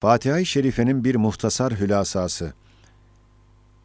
Fatiha-i 0.00 0.46
Şerife'nin 0.46 1.04
bir 1.04 1.14
muhtasar 1.14 1.80
hülasası. 1.80 2.52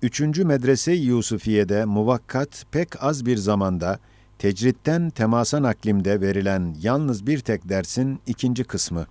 Üçüncü 0.01 0.45
Medrese-i 0.45 0.97
Yusufiye'de 0.97 1.85
muvakkat 1.85 2.65
pek 2.71 3.03
az 3.03 3.25
bir 3.25 3.37
zamanda 3.37 3.99
tecritten 4.39 5.09
temasa 5.09 5.61
naklimde 5.61 6.21
verilen 6.21 6.75
yalnız 6.81 7.27
bir 7.27 7.39
tek 7.39 7.69
dersin 7.69 8.19
ikinci 8.27 8.63
kısmı. 8.63 9.07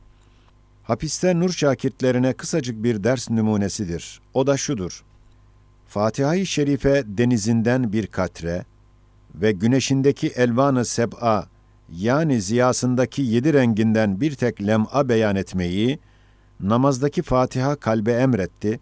Hapiste 0.82 1.40
nur 1.40 1.50
şakirtlerine 1.50 2.32
kısacık 2.32 2.84
bir 2.84 3.04
ders 3.04 3.30
numunesidir. 3.30 4.20
O 4.34 4.46
da 4.46 4.56
şudur. 4.56 5.04
Fatiha-i 5.88 6.46
Şerife 6.46 7.02
denizinden 7.06 7.92
bir 7.92 8.06
katre 8.06 8.64
ve 9.34 9.52
güneşindeki 9.52 10.28
elvanı 10.28 10.84
seb'a 10.84 11.48
yani 11.92 12.40
ziyasındaki 12.40 13.22
yedi 13.22 13.52
renginden 13.52 14.20
bir 14.20 14.34
tek 14.34 14.66
lem'a 14.66 15.08
beyan 15.08 15.36
etmeyi, 15.36 15.98
namazdaki 16.68 17.22
Fatiha 17.22 17.76
kalbe 17.76 18.12
emretti. 18.12 18.80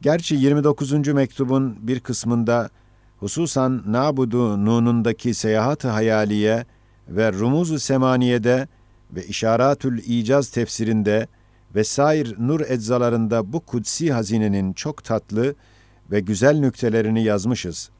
Gerçi 0.00 0.34
29. 0.34 1.08
mektubun 1.08 1.76
bir 1.80 2.00
kısmında 2.00 2.70
hususan 3.18 3.82
Nabudu 3.86 4.64
Nun'undaki 4.64 5.34
seyahat-ı 5.34 5.88
hayaliye 5.88 6.66
ve 7.08 7.32
Rumuz-u 7.32 7.78
Semaniye'de 7.78 8.68
ve 9.10 9.26
İşaratül 9.26 9.98
İcaz 9.98 10.48
tefsirinde 10.48 11.26
ve 11.74 11.84
sair 11.84 12.34
nur 12.38 12.60
eczalarında 12.60 13.52
bu 13.52 13.60
kutsi 13.60 14.12
hazinenin 14.12 14.72
çok 14.72 15.04
tatlı 15.04 15.54
ve 16.10 16.20
güzel 16.20 16.58
nüktelerini 16.58 17.24
yazmışız. 17.24 17.90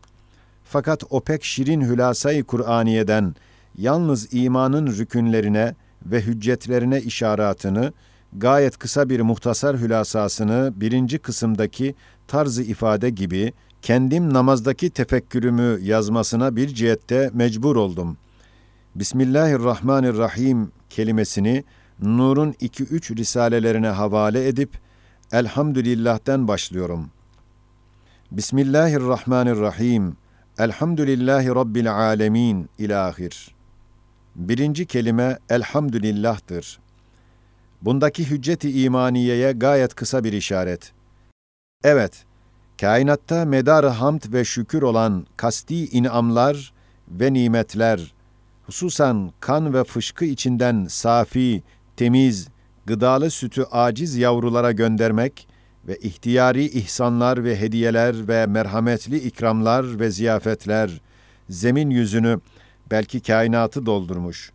Fakat 0.65 1.05
o 1.11 1.21
pek 1.21 1.45
şirin 1.45 1.81
hülasayı 1.81 2.45
Kur'aniye'den 2.45 3.35
yalnız 3.79 4.35
imanın 4.35 4.87
rükünlerine 4.87 5.75
ve 6.07 6.21
hüccetlerine 6.21 7.01
işaratını, 7.01 7.93
gayet 8.37 8.79
kısa 8.79 9.09
bir 9.09 9.21
muhtasar 9.21 9.79
hülasasını 9.79 10.73
birinci 10.77 11.19
kısımdaki 11.19 11.95
tarzı 12.29 12.63
ifade 12.63 13.11
gibi 13.11 13.53
kendim 13.83 14.35
namazdaki 14.35 14.91
tefekkürümü 14.91 15.79
yazmasına 15.83 16.57
bir 16.57 16.69
cihette 16.69 17.31
mecbur 17.33 17.77
oldum. 17.77 18.17
Bismillahirrahmanirrahim 18.95 20.73
kelimesini 20.91 21.65
Nur'un 22.03 22.53
2-3 22.53 23.17
risalelerine 23.17 23.89
havale 23.89 24.49
edip 24.49 24.79
Elhamdülillah'ten 25.33 26.49
başlıyorum. 26.49 27.11
Bismillahirrahmanirrahim. 28.31 30.17
Elhamdülillahi 30.59 31.49
Rabbil 31.49 31.95
alemin 31.95 32.69
ilahir. 32.79 33.55
Birinci 34.37 34.87
kelime 34.87 35.39
elhamdülillah'tır. 35.51 36.82
Bundaki 37.83 38.31
hücceti 38.31 38.83
imaniyeye 38.83 39.53
gayet 39.53 39.95
kısa 39.95 40.25
bir 40.25 40.33
işaret. 40.33 40.93
Evet, 41.85 42.25
kainatta 42.81 43.45
medar 43.45 43.91
hamd 43.91 44.33
ve 44.33 44.45
şükür 44.45 44.83
olan 44.83 45.27
kasti 45.37 45.87
inamlar 45.87 46.73
ve 47.09 47.33
nimetler, 47.33 48.15
hususan 48.67 49.33
kan 49.41 49.75
ve 49.75 49.85
fışkı 49.85 50.25
içinden 50.25 50.87
safi, 50.89 51.63
temiz, 51.97 52.49
gıdalı 52.87 53.31
sütü 53.31 53.65
aciz 53.71 54.17
yavrulara 54.17 54.73
göndermek 54.73 55.49
ve 55.89 55.97
ihtiyari 55.97 56.65
ihsanlar 56.65 57.45
ve 57.45 57.61
hediyeler 57.61 58.29
ve 58.29 58.47
merhametli 58.47 59.19
ikramlar 59.19 60.01
ve 60.01 60.11
ziyafetler, 60.11 61.01
zemin 61.49 61.91
yüzünü, 61.91 62.41
belki 62.91 63.21
kainatı 63.21 63.87
doldurmuş. 63.87 64.53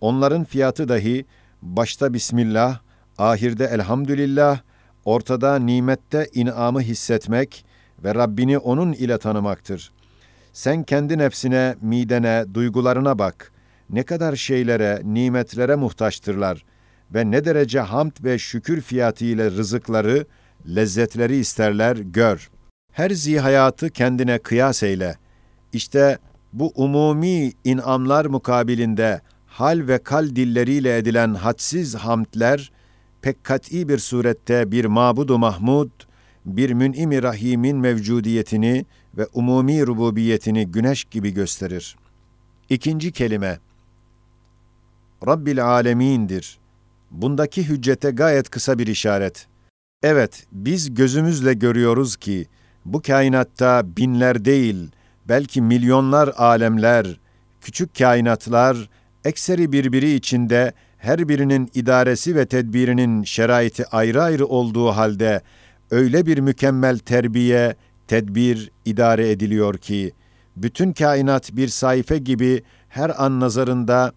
Onların 0.00 0.44
fiyatı 0.44 0.88
dahi 0.88 1.24
başta 1.66 2.14
Bismillah, 2.14 2.78
ahirde 3.18 3.64
Elhamdülillah, 3.64 4.60
ortada 5.04 5.58
nimette 5.58 6.28
inamı 6.34 6.80
hissetmek 6.80 7.64
ve 8.04 8.14
Rabbini 8.14 8.58
onun 8.58 8.92
ile 8.92 9.18
tanımaktır. 9.18 9.92
Sen 10.52 10.82
kendi 10.82 11.18
nefsine, 11.18 11.74
midene, 11.80 12.44
duygularına 12.54 13.18
bak. 13.18 13.52
Ne 13.90 14.02
kadar 14.02 14.36
şeylere, 14.36 15.00
nimetlere 15.04 15.74
muhtaçtırlar 15.74 16.64
ve 17.14 17.30
ne 17.30 17.44
derece 17.44 17.80
hamd 17.80 18.24
ve 18.24 18.38
şükür 18.38 18.80
fiyatı 18.80 19.24
ile 19.24 19.50
rızıkları, 19.50 20.26
lezzetleri 20.76 21.36
isterler, 21.36 21.96
gör. 21.96 22.50
Her 22.92 23.10
zihayatı 23.10 23.90
kendine 23.90 24.38
kıyas 24.38 24.82
eyle. 24.82 25.16
İşte 25.72 26.18
bu 26.52 26.72
umumi 26.74 27.52
inamlar 27.64 28.26
mukabilinde 28.26 29.20
hal 29.56 29.88
ve 29.88 29.98
kal 29.98 30.36
dilleriyle 30.36 30.98
edilen 30.98 31.34
hadsiz 31.34 31.94
hamdler, 31.94 32.72
pek 33.22 33.44
kat'i 33.44 33.88
bir 33.88 33.98
surette 33.98 34.70
bir 34.70 34.84
mabudu 34.84 35.38
mahmud, 35.38 35.90
bir 36.46 36.70
mün'im 36.70 37.22
rahimin 37.22 37.76
mevcudiyetini 37.76 38.86
ve 39.16 39.26
umumi 39.34 39.86
rububiyetini 39.86 40.66
güneş 40.66 41.04
gibi 41.04 41.30
gösterir. 41.30 41.96
İkinci 42.70 43.12
kelime, 43.12 43.58
Rabbil 45.26 45.64
alemindir. 45.64 46.58
Bundaki 47.10 47.68
hüccete 47.68 48.10
gayet 48.10 48.50
kısa 48.50 48.78
bir 48.78 48.86
işaret. 48.86 49.46
Evet, 50.02 50.46
biz 50.52 50.94
gözümüzle 50.94 51.54
görüyoruz 51.54 52.16
ki, 52.16 52.46
bu 52.84 53.02
kainatta 53.02 53.96
binler 53.96 54.44
değil, 54.44 54.90
belki 55.28 55.62
milyonlar 55.62 56.28
alemler, 56.36 57.20
küçük 57.60 57.98
kainatlar, 57.98 58.88
ekseri 59.26 59.72
birbiri 59.72 60.14
içinde 60.14 60.72
her 60.98 61.28
birinin 61.28 61.70
idaresi 61.74 62.36
ve 62.36 62.46
tedbirinin 62.46 63.22
şeraiti 63.22 63.86
ayrı 63.86 64.22
ayrı 64.22 64.46
olduğu 64.46 64.88
halde 64.88 65.42
öyle 65.90 66.26
bir 66.26 66.38
mükemmel 66.38 66.98
terbiye, 66.98 67.74
tedbir 68.08 68.70
idare 68.84 69.30
ediliyor 69.30 69.78
ki 69.78 70.12
bütün 70.56 70.92
kainat 70.92 71.56
bir 71.56 71.68
sayfa 71.68 72.16
gibi 72.16 72.62
her 72.88 73.24
an 73.24 73.40
nazarında 73.40 74.12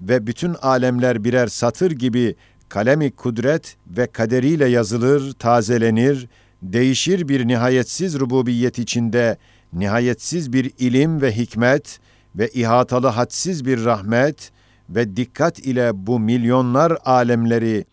ve 0.00 0.26
bütün 0.26 0.54
alemler 0.54 1.24
birer 1.24 1.46
satır 1.46 1.90
gibi 1.90 2.34
kalemi 2.68 3.10
kudret 3.10 3.76
ve 3.86 4.06
kaderiyle 4.06 4.66
yazılır, 4.66 5.32
tazelenir, 5.32 6.28
değişir 6.62 7.28
bir 7.28 7.46
nihayetsiz 7.46 8.20
rububiyet 8.20 8.78
içinde 8.78 9.36
nihayetsiz 9.72 10.52
bir 10.52 10.70
ilim 10.78 11.22
ve 11.22 11.36
hikmet 11.36 12.00
ve 12.36 12.48
ihatalı 12.48 13.06
hadsiz 13.06 13.64
bir 13.64 13.84
rahmet 13.84 14.53
ve 14.90 15.16
dikkat 15.16 15.58
ile 15.58 15.90
bu 15.94 16.20
milyonlar 16.20 16.98
alemleri 17.04 17.84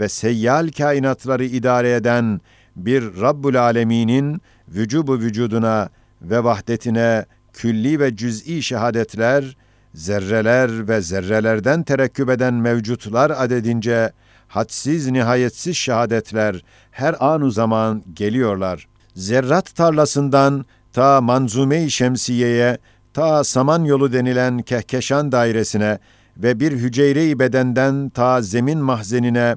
ve 0.00 0.08
seyyal 0.08 0.70
kainatları 0.70 1.44
idare 1.44 1.92
eden 1.92 2.40
bir 2.76 3.20
Rabbul 3.20 3.54
Alemin'in 3.54 4.40
vücubu 4.68 5.18
vücuduna 5.18 5.88
ve 6.22 6.44
vahdetine 6.44 7.24
külli 7.52 8.00
ve 8.00 8.16
cüz'i 8.16 8.62
şehadetler, 8.62 9.56
zerreler 9.94 10.88
ve 10.88 11.00
zerrelerden 11.00 11.82
terekküp 11.82 12.30
eden 12.30 12.54
mevcutlar 12.54 13.30
adedince 13.30 14.12
hadsiz 14.48 15.10
nihayetsiz 15.10 15.76
şehadetler 15.76 16.64
her 16.90 17.16
anu 17.20 17.50
zaman 17.50 18.02
geliyorlar. 18.14 18.88
Zerrat 19.14 19.76
tarlasından 19.76 20.64
ta 20.92 21.20
Manzume-i 21.20 21.90
Şemsiye'ye, 21.90 22.78
ta 23.14 23.44
Samanyolu 23.44 24.12
denilen 24.12 24.62
Kehkeşan 24.62 25.32
dairesine 25.32 25.98
ve 26.38 26.60
bir 26.60 26.72
hücre-i 26.72 27.38
bedenden 27.38 28.08
ta 28.08 28.42
zemin 28.42 28.78
mahzenine, 28.78 29.56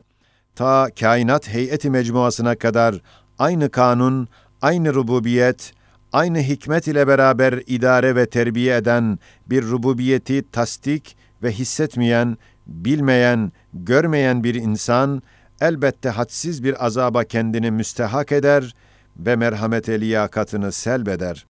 ta 0.56 0.90
kainat 1.00 1.47
heyeti 1.47 1.90
mecmuasına 1.90 2.56
kadar 2.56 3.02
aynı 3.40 3.69
kanun, 3.69 4.28
aynı 4.62 4.94
rububiyet, 4.94 5.74
aynı 6.14 6.40
hikmet 6.40 6.88
ile 6.88 7.08
beraber 7.08 7.64
idare 7.68 8.16
ve 8.16 8.25
terbiye 8.30 8.75
eden 8.75 9.20
bir 9.50 9.64
rububiyeti 9.64 10.52
tasdik 10.52 11.18
ve 11.44 11.52
hissetmeyen, 11.52 12.38
bilmeyen, 12.68 13.52
görmeyen 13.74 14.44
bir 14.44 14.56
insan, 14.56 15.24
elbette 15.62 16.09
hadsiz 16.09 16.64
bir 16.64 16.86
azaba 16.86 17.23
kendini 17.23 17.72
müstehak 17.72 18.32
eder 18.32 18.76
ve 19.17 19.35
merhamete 19.35 20.02
liyakatını 20.02 20.72
selbeder. 20.72 21.46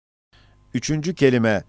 Üçüncü 0.73 1.15
kelime, 1.15 1.63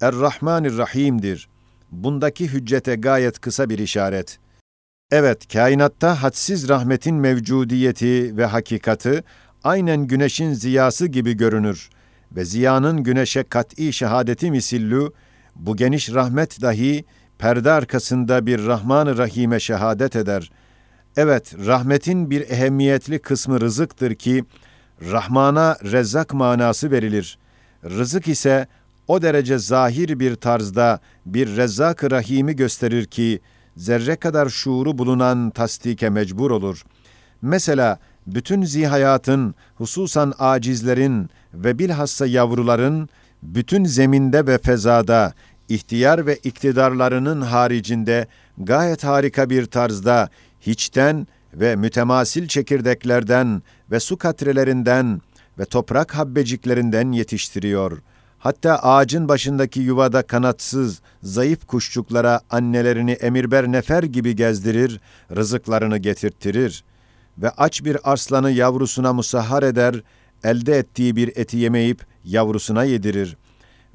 Er-Rahmanir-Rahim'dir. 0.00 1.49
Bundaki 1.90 2.48
hüccete 2.48 2.94
gayet 2.94 3.38
kısa 3.40 3.70
bir 3.70 3.78
işaret. 3.78 4.38
Evet, 5.10 5.52
kainatta 5.52 6.22
hadsiz 6.22 6.68
rahmetin 6.68 7.14
mevcudiyeti 7.14 8.36
ve 8.36 8.44
hakikati 8.44 9.24
aynen 9.64 10.06
güneşin 10.06 10.52
ziyası 10.52 11.06
gibi 11.06 11.36
görünür 11.36 11.90
ve 12.36 12.44
ziyanın 12.44 13.02
güneşe 13.02 13.42
kat'i 13.42 13.92
şehadeti 13.92 14.50
misillü, 14.50 15.12
bu 15.56 15.76
geniş 15.76 16.12
rahmet 16.12 16.62
dahi 16.62 17.04
perde 17.38 17.70
arkasında 17.70 18.46
bir 18.46 18.66
Rahman-ı 18.66 19.18
Rahim'e 19.18 19.60
şehadet 19.60 20.16
eder. 20.16 20.50
Evet, 21.16 21.54
rahmetin 21.66 22.30
bir 22.30 22.50
ehemmiyetli 22.50 23.18
kısmı 23.18 23.60
rızıktır 23.60 24.14
ki, 24.14 24.44
Rahman'a 25.02 25.76
rezzak 25.84 26.34
manası 26.34 26.90
verilir. 26.90 27.38
Rızık 27.84 28.28
ise 28.28 28.66
o 29.10 29.22
derece 29.22 29.58
zahir 29.58 30.20
bir 30.20 30.34
tarzda 30.34 31.00
bir 31.26 31.56
rezzak-ı 31.56 32.10
rahimi 32.10 32.56
gösterir 32.56 33.04
ki, 33.06 33.40
zerre 33.76 34.16
kadar 34.16 34.48
şuuru 34.48 34.98
bulunan 34.98 35.50
tasdike 35.50 36.10
mecbur 36.10 36.50
olur. 36.50 36.84
Mesela 37.42 37.98
bütün 38.26 38.62
zihayatın, 38.62 39.54
hususan 39.74 40.34
acizlerin 40.38 41.30
ve 41.54 41.78
bilhassa 41.78 42.26
yavruların, 42.26 43.08
bütün 43.42 43.84
zeminde 43.84 44.46
ve 44.46 44.58
fezada, 44.58 45.34
ihtiyar 45.68 46.26
ve 46.26 46.36
iktidarlarının 46.36 47.40
haricinde 47.40 48.26
gayet 48.58 49.04
harika 49.04 49.50
bir 49.50 49.66
tarzda, 49.66 50.28
hiçten 50.60 51.26
ve 51.54 51.76
mütemasil 51.76 52.48
çekirdeklerden 52.48 53.62
ve 53.90 54.00
su 54.00 54.16
katrelerinden 54.16 55.20
ve 55.58 55.64
toprak 55.64 56.14
habbeciklerinden 56.14 57.12
yetiştiriyor. 57.12 57.98
Hatta 58.40 58.78
ağacın 58.78 59.28
başındaki 59.28 59.80
yuvada 59.80 60.22
kanatsız, 60.22 61.00
zayıf 61.22 61.66
kuşçuklara 61.66 62.40
annelerini 62.50 63.10
emirber 63.12 63.72
nefer 63.72 64.02
gibi 64.02 64.36
gezdirir, 64.36 65.00
rızıklarını 65.36 65.98
getirttirir 65.98 66.84
ve 67.38 67.50
aç 67.50 67.84
bir 67.84 68.12
arslanı 68.12 68.50
yavrusuna 68.50 69.12
musahhar 69.12 69.62
eder, 69.62 70.02
elde 70.44 70.78
ettiği 70.78 71.16
bir 71.16 71.32
eti 71.36 71.56
yemeyip 71.56 72.06
yavrusuna 72.24 72.84
yedirir 72.84 73.36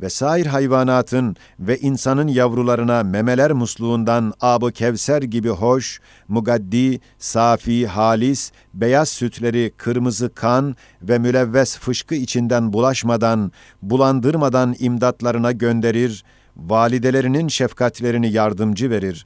ve 0.02 0.10
sair 0.10 0.46
hayvanatın 0.46 1.36
ve 1.60 1.78
insanın 1.78 2.28
yavrularına 2.28 3.04
memeler 3.04 3.52
musluğundan 3.52 4.34
ab 4.42 4.72
kevser 4.72 5.22
gibi 5.22 5.50
hoş, 5.50 6.00
mugaddi, 6.28 7.00
safi, 7.20 7.88
halis, 7.88 8.52
beyaz 8.74 9.10
sütleri 9.10 9.72
kırmızı 9.78 10.34
kan 10.34 10.76
ve 11.02 11.20
mülevves 11.20 11.78
fışkı 11.78 12.16
içinden 12.16 12.74
bulaşmadan, 12.74 13.52
bulandırmadan 13.82 14.76
imdatlarına 14.80 15.52
gönderir, 15.52 16.24
validelerinin 16.58 17.48
şefkatlerini 17.48 18.32
yardımcı 18.32 18.90
verir 18.90 19.26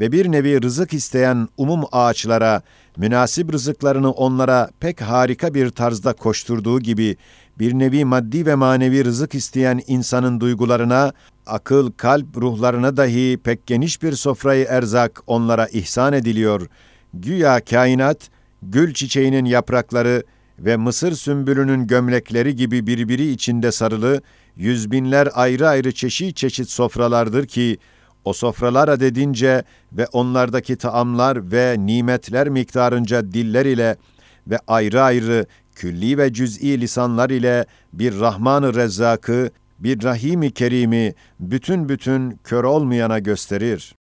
ve 0.00 0.12
bir 0.12 0.32
nevi 0.32 0.62
rızık 0.62 0.92
isteyen 0.92 1.48
umum 1.56 1.84
ağaçlara, 1.92 2.62
münasip 2.96 3.52
rızıklarını 3.52 4.10
onlara 4.10 4.70
pek 4.80 5.00
harika 5.00 5.54
bir 5.54 5.70
tarzda 5.70 6.12
koşturduğu 6.12 6.80
gibi, 6.80 7.16
bir 7.58 7.74
nevi 7.74 8.04
maddi 8.04 8.46
ve 8.46 8.54
manevi 8.54 9.04
rızık 9.04 9.34
isteyen 9.34 9.80
insanın 9.86 10.40
duygularına, 10.40 11.12
akıl, 11.46 11.92
kalp, 11.92 12.36
ruhlarına 12.36 12.96
dahi 12.96 13.38
pek 13.44 13.66
geniş 13.66 14.02
bir 14.02 14.12
sofrayı 14.12 14.66
erzak 14.68 15.22
onlara 15.26 15.66
ihsan 15.66 16.12
ediliyor. 16.12 16.66
Güya 17.14 17.60
kainat, 17.60 18.30
gül 18.62 18.94
çiçeğinin 18.94 19.44
yaprakları 19.44 20.22
ve 20.58 20.76
mısır 20.76 21.12
sümbülünün 21.12 21.86
gömlekleri 21.86 22.56
gibi 22.56 22.86
birbiri 22.86 23.30
içinde 23.30 23.72
sarılı, 23.72 24.22
yüz 24.56 24.90
binler 24.90 25.28
ayrı 25.34 25.68
ayrı 25.68 25.92
çeşit 25.92 26.36
çeşit 26.36 26.70
sofralardır 26.70 27.46
ki, 27.46 27.78
o 28.24 28.32
sofralar 28.32 28.88
adedince 28.88 29.62
ve 29.92 30.06
onlardaki 30.06 30.76
taamlar 30.76 31.52
ve 31.52 31.76
nimetler 31.78 32.48
miktarınca 32.48 33.32
diller 33.32 33.66
ile 33.66 33.96
ve 34.46 34.58
ayrı 34.66 35.02
ayrı 35.02 35.46
külli 35.74 36.18
ve 36.18 36.32
cüz'i 36.32 36.80
lisanlar 36.80 37.30
ile 37.30 37.66
bir 37.92 38.20
Rahman-ı 38.20 38.74
Rezzak'ı, 38.74 39.50
bir 39.78 40.02
Rahim-i 40.02 40.50
Kerim'i 40.50 41.14
bütün 41.40 41.88
bütün 41.88 42.30
kör 42.44 42.64
olmayana 42.64 43.18
gösterir. 43.18 43.94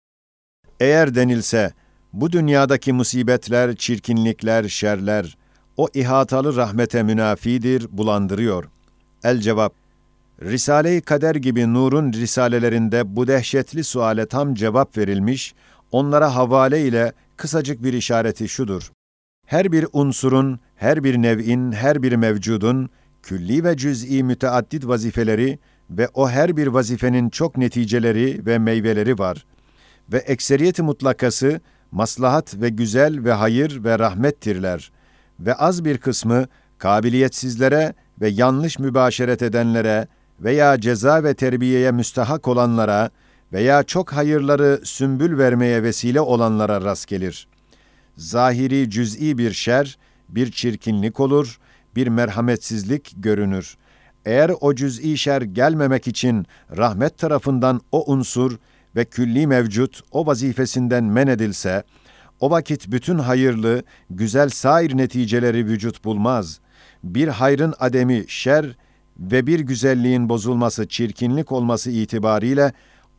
Eğer 0.81 1.15
denilse, 1.15 1.73
bu 2.13 2.33
dünyadaki 2.33 2.93
musibetler, 2.93 3.77
çirkinlikler, 3.77 4.69
şerler, 4.69 5.37
o 5.77 5.89
ihatalı 5.95 6.57
rahmete 6.57 7.03
münafidir, 7.03 7.87
bulandırıyor. 7.91 8.65
El 9.25 9.39
cevap, 9.39 9.75
Risale-i 10.43 11.01
Kader 11.01 11.35
gibi 11.35 11.75
Nur'un 11.75 12.13
risalelerinde 12.13 13.17
bu 13.17 13.27
dehşetli 13.27 13.85
suale 13.85 14.27
tam 14.27 14.55
cevap 14.55 14.99
verilmiş, 14.99 15.55
onlara 15.93 16.35
havale 16.35 16.87
ile 16.87 17.13
kısacık 17.37 17.83
bir 17.83 17.93
işareti 17.93 18.49
şudur. 18.49 18.91
Her 19.51 19.73
bir 19.73 19.87
unsurun, 19.93 20.61
her 20.77 21.05
bir 21.05 21.23
nev'in, 21.23 21.73
her 21.73 22.03
bir 22.03 22.13
mevcudun 22.13 22.91
külli 23.23 23.65
ve 23.65 23.77
cüz'i 23.77 24.23
müteaddit 24.23 24.87
vazifeleri 24.87 25.59
ve 25.91 26.09
o 26.15 26.29
her 26.29 26.57
bir 26.57 26.67
vazifenin 26.67 27.31
çok 27.31 27.57
neticeleri 27.57 28.47
ve 28.47 28.59
meyveleri 28.59 29.19
var. 29.19 29.47
Ve 30.13 30.19
ekseriyeti 30.19 30.83
mutlakası 30.83 31.61
maslahat 31.91 32.55
ve 32.61 32.69
güzel 32.69 33.25
ve 33.25 33.33
hayır 33.33 33.85
ve 33.85 33.99
rahmettirler. 33.99 34.93
Ve 35.41 35.55
az 35.55 35.85
bir 35.85 35.99
kısmı 35.99 36.47
kabiliyetsizlere 36.79 37.95
ve 38.21 38.29
yanlış 38.29 38.79
mübaşeret 38.79 39.43
edenlere 39.43 40.09
veya 40.41 40.81
ceza 40.81 41.25
ve 41.25 41.35
terbiyeye 41.35 41.91
müstahak 41.91 42.49
olanlara 42.49 43.11
veya 43.53 43.83
çok 43.83 44.13
hayırları 44.13 44.81
sümbül 44.85 45.39
vermeye 45.39 45.83
vesile 45.83 46.21
olanlara 46.21 46.81
rast 46.81 47.07
gelir. 47.07 47.49
Zahiri 48.17 48.91
cüz'i 48.91 49.39
bir 49.39 49.53
şer, 49.53 49.99
bir 50.29 50.51
çirkinlik 50.51 51.21
olur, 51.21 51.59
bir 51.97 52.07
merhametsizlik 52.07 53.13
görünür. 53.17 53.77
Eğer 54.25 54.53
o 54.61 54.75
cüz'i 54.75 55.19
şer 55.19 55.43
gelmemek 55.43 56.09
için 56.09 56.47
rahmet 56.77 57.19
tarafından 57.19 57.81
o 57.93 58.13
unsur 58.13 58.59
ve 58.97 59.05
külli 59.05 59.47
mevcut 59.47 60.01
o 60.11 60.27
vazifesinden 60.27 61.05
men 61.05 61.27
edilse, 61.27 61.83
o 62.41 62.51
vakit 62.51 62.89
bütün 62.89 63.19
hayırlı, 63.19 63.83
güzel 64.11 64.49
sair 64.49 64.97
neticeleri 64.97 65.67
vücut 65.67 66.05
bulmaz. 66.05 66.61
Bir 67.05 67.29
hayrın 67.29 67.75
ademi 67.79 68.25
şer 68.29 68.77
ve 69.19 69.47
bir 69.47 69.61
güzelliğin 69.61 70.29
bozulması, 70.29 70.89
çirkinlik 70.89 71.53
olması 71.53 71.91
itibariyle 71.91 72.73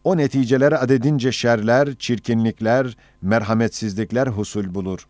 o 0.03 0.17
neticeler 0.17 0.71
adedince 0.83 1.31
şerler, 1.31 1.95
çirkinlikler, 1.95 2.97
merhametsizlikler 3.21 4.27
husul 4.27 4.75
bulur. 4.75 5.07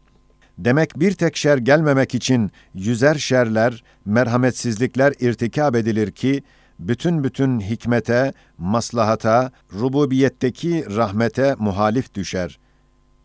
Demek 0.58 1.00
bir 1.00 1.12
tek 1.12 1.38
şer 1.38 1.58
gelmemek 1.58 2.16
için 2.16 2.52
yüzer 2.74 3.16
şerler, 3.16 3.84
merhametsizlikler 4.06 5.14
irtikab 5.20 5.76
edilir 5.76 6.12
ki, 6.12 6.44
bütün 6.80 7.24
bütün 7.24 7.60
hikmete, 7.60 8.34
maslahata, 8.58 9.52
rububiyetteki 9.74 10.86
rahmete 10.96 11.56
muhalif 11.60 12.14
düşer. 12.14 12.60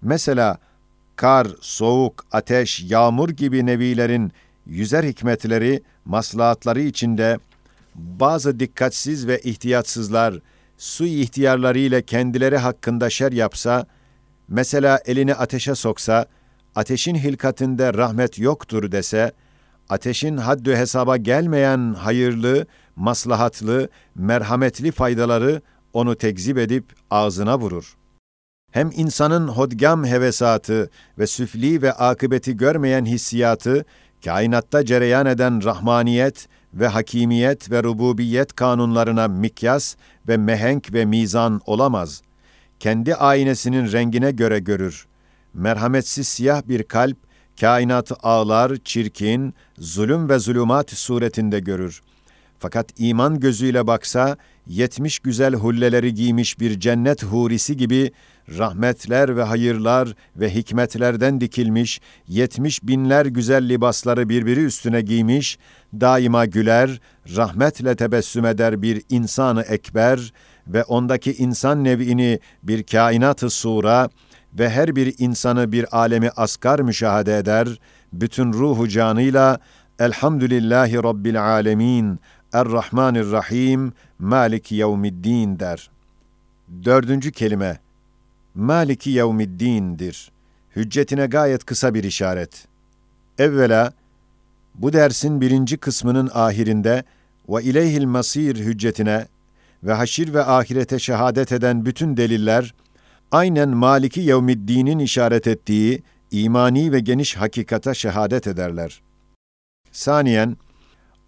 Mesela 0.03 0.59
kar, 1.17 1.49
soğuk, 1.61 2.27
ateş, 2.33 2.83
yağmur 2.83 3.29
gibi 3.29 3.67
nevilerin 3.67 4.33
yüzer 4.67 5.05
hikmetleri, 5.05 5.83
maslahatları 6.05 6.81
içinde 6.81 7.39
bazı 7.95 8.61
dikkatsiz 8.61 9.27
ve 9.27 9.41
ihtiyatsızlar 9.41 10.35
su 10.79 11.05
ihtiyarlarıyla 11.05 12.01
kendileri 12.01 12.57
hakkında 12.57 13.11
şer 13.11 13.33
yapsa, 13.33 13.87
mesela 14.49 15.01
elini 15.07 15.35
ateşe 15.35 15.75
soksa, 15.75 16.27
ateşin 16.75 17.15
hilkatinde 17.15 17.95
rahmet 17.95 18.39
yoktur 18.39 18.93
dese, 18.93 19.33
ateşin 19.89 20.37
haddü 20.37 20.75
hesaba 20.75 21.17
gelmeyen 21.17 21.95
hayırlı, 21.95 22.67
maslahatlı, 22.97 23.89
merhametli 24.15 24.93
faydaları 24.93 25.63
onu 25.93 26.17
tekzip 26.17 26.59
edip 26.59 26.85
ağzına 27.11 27.59
vurur. 27.59 27.97
Hem 28.73 28.91
insanın 28.95 29.49
hodgam 29.49 30.05
hevesatı 30.05 30.91
ve 31.19 31.27
süfli 31.27 31.83
ve 31.83 31.93
akıbeti 31.93 32.57
görmeyen 32.57 33.05
hissiyatı, 33.05 33.85
kainatta 34.25 34.85
cereyan 34.85 35.27
eden 35.27 35.65
rahmaniyet 35.65 36.49
ve 36.75 36.87
hakimiyet 36.87 37.71
ve 37.71 37.83
rububiyet 37.83 38.57
kanunlarına 38.57 39.29
mikyas 39.29 39.97
ve 40.29 40.37
mehenk 40.37 40.93
ve 40.93 41.05
mizan 41.05 41.61
olamaz. 41.67 42.23
Kendi 42.81 43.15
aynesinin 43.15 43.93
rengine 43.93 44.31
göre 44.31 44.59
görür. 44.59 45.07
Merhametsiz 45.55 46.29
siyah 46.29 46.63
bir 46.69 46.83
kalp, 46.83 47.17
kainatı 47.61 48.15
ağlar, 48.15 48.77
çirkin, 48.85 49.55
zulüm 49.79 50.29
ve 50.29 50.39
zulümat 50.39 50.91
suretinde 50.91 51.61
görür. 51.61 52.03
Fakat 52.59 52.93
iman 52.99 53.41
gözüyle 53.41 53.87
baksa, 53.87 54.37
yetmiş 54.67 55.19
güzel 55.19 55.55
hulleleri 55.55 56.15
giymiş 56.15 56.61
bir 56.61 56.81
cennet 56.81 57.25
hurisi 57.25 57.77
gibi 57.77 58.13
rahmetler 58.49 59.37
ve 59.37 59.43
hayırlar 59.43 60.15
ve 60.37 60.55
hikmetlerden 60.55 61.41
dikilmiş, 61.41 62.01
yetmiş 62.29 62.83
binler 62.83 63.27
güzel 63.27 63.69
libasları 63.69 64.29
birbiri 64.29 64.65
üstüne 64.65 65.01
giymiş, 65.01 65.59
daima 65.95 66.45
güler, 66.45 67.01
rahmetle 67.37 67.97
tebessüm 67.97 68.45
eder 68.45 68.83
bir 68.83 69.03
insanı 69.09 69.63
ekber 69.63 70.33
ve 70.67 70.85
ondaki 70.85 71.33
insan 71.33 71.85
nev'ini 71.85 72.41
bir 72.63 72.83
kainatı 72.83 73.51
sura 73.51 74.09
ve 74.59 74.71
her 74.71 74.97
bir 74.97 75.15
insanı 75.19 75.73
bir 75.73 75.99
alemi 75.99 76.31
asgar 76.37 76.81
müşahede 76.81 77.39
eder, 77.39 77.69
bütün 78.13 78.53
ruhu 78.53 78.89
canıyla 78.89 79.61
Elhamdülillahi 79.99 80.97
Rabbil 80.97 81.43
alemin, 81.43 82.21
Er-Rahmanir-Rahim, 82.53 83.93
Maliki 84.19 84.75
Yevmiddin 84.75 85.59
der. 85.59 85.91
Dördüncü 86.85 87.33
kelime, 87.33 87.79
Maliki 88.57 89.11
Yevmiddin'dir. 89.11 90.31
Hüccetine 90.77 91.27
gayet 91.27 91.65
kısa 91.65 91.95
bir 91.95 92.05
işaret. 92.05 92.69
Evvela, 93.39 93.93
bu 94.75 94.93
dersin 94.93 95.41
birinci 95.41 95.77
kısmının 95.77 96.31
ahirinde 96.35 97.05
ve 97.49 97.63
ileyhil 97.63 98.05
masir 98.05 98.57
hüccetine 98.57 99.27
ve 99.83 99.93
haşir 99.93 100.35
ve 100.35 100.45
ahirete 100.45 100.99
şehadet 100.99 101.53
eden 101.53 101.87
bütün 101.87 102.17
deliller, 102.17 102.75
aynen 103.33 103.69
Maliki 103.69 104.21
Yevmiddin'in 104.21 104.99
işaret 104.99 105.47
ettiği 105.47 106.03
imani 106.31 106.93
ve 106.93 107.01
geniş 107.01 107.37
hakikata 107.37 107.95
şehadet 107.95 108.47
ederler. 108.47 109.03
Saniyen, 109.93 110.57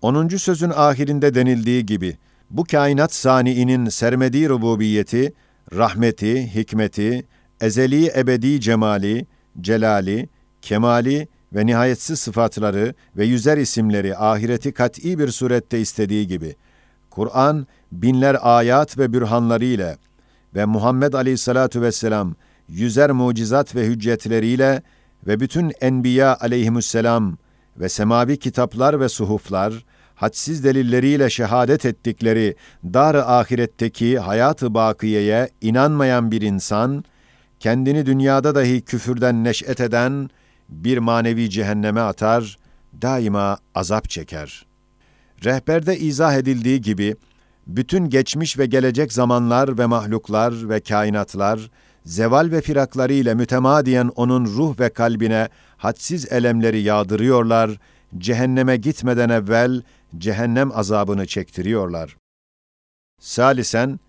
10. 0.03 0.29
sözün 0.29 0.73
ahirinde 0.75 1.35
denildiği 1.35 1.87
gibi, 1.87 2.17
bu 2.51 2.65
kainat 2.65 3.15
saniinin 3.15 3.89
sermediği 3.89 4.49
rububiyeti, 4.49 5.33
rahmeti, 5.73 6.55
hikmeti, 6.55 7.27
ezeli 7.61 8.11
ebedi 8.17 8.61
cemali, 8.61 9.27
celali, 9.61 10.29
kemali 10.63 11.29
ve 11.53 11.67
nihayetsiz 11.67 12.19
sıfatları 12.19 12.95
ve 13.17 13.25
yüzer 13.25 13.59
isimleri 13.59 14.17
ahireti 14.17 14.73
kat'i 14.73 15.19
bir 15.19 15.29
surette 15.29 15.81
istediği 15.81 16.27
gibi, 16.27 16.57
Kur'an 17.11 17.67
binler 17.93 18.37
ayat 18.41 18.99
ve 18.99 19.13
bürhanları 19.13 19.65
ile 19.65 19.97
ve 20.55 20.65
Muhammed 20.65 21.13
Aleyhissalatu 21.13 21.83
vesselam 21.83 22.35
yüzer 22.69 23.11
mucizat 23.11 23.75
ve 23.75 23.87
hüccetleriyle 23.87 24.83
ve 25.27 25.41
bütün 25.41 25.73
enbiya 25.81 26.37
aleyhisselam 26.41 27.39
ve 27.77 27.89
semavi 27.89 28.39
kitaplar 28.39 29.01
ve 29.01 29.09
suhuflar, 29.09 29.85
hadsiz 30.19 30.65
delilleriyle 30.65 31.31
şehadet 31.31 31.85
ettikleri 31.85 32.57
dar-ı 32.85 33.27
ahiretteki 33.27 34.19
hayatı 34.19 34.75
bakiyeye 34.75 35.49
inanmayan 35.61 36.31
bir 36.31 36.43
insan, 36.43 37.05
kendini 37.61 38.07
dünyada 38.07 38.55
dahi 38.55 38.81
küfürden 38.81 39.45
neş'et 39.45 39.81
eden 39.81 40.31
bir 40.69 40.99
manevi 40.99 41.51
cehenneme 41.51 42.01
atar, 42.01 42.59
daima 43.03 43.59
azap 43.75 44.11
çeker. 44.11 44.67
Rehberde 45.45 45.99
izah 45.99 46.35
edildiği 46.35 46.81
gibi, 46.81 47.17
bütün 47.67 48.09
geçmiş 48.09 48.59
ve 48.59 48.67
gelecek 48.67 49.13
zamanlar 49.13 49.79
ve 49.79 49.87
mahluklar 49.87 50.69
ve 50.69 50.81
kainatlar, 50.81 51.71
zeval 52.05 52.51
ve 52.51 52.61
firakları 52.61 53.13
ile 53.13 53.35
mütemadiyen 53.35 54.11
onun 54.17 54.47
ruh 54.47 54.81
ve 54.81 54.89
kalbine 54.89 55.49
hadsiz 55.77 56.33
elemleri 56.33 56.81
yağdırıyorlar, 56.81 57.71
cehenneme 58.19 58.77
gitmeden 58.77 59.29
evvel 59.29 59.83
cehennem 60.19 60.79
azabını 60.79 61.27
çektiriyorlar. 61.27 62.17
Salisen, 63.21 64.01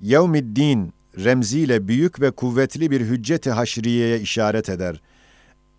yevmiddin 0.00 0.94
remziyle 1.18 1.88
büyük 1.88 2.20
ve 2.20 2.30
kuvvetli 2.30 2.90
bir 2.90 3.00
hücceti 3.00 3.50
haşriyeye 3.50 4.20
işaret 4.20 4.68
eder. 4.68 5.00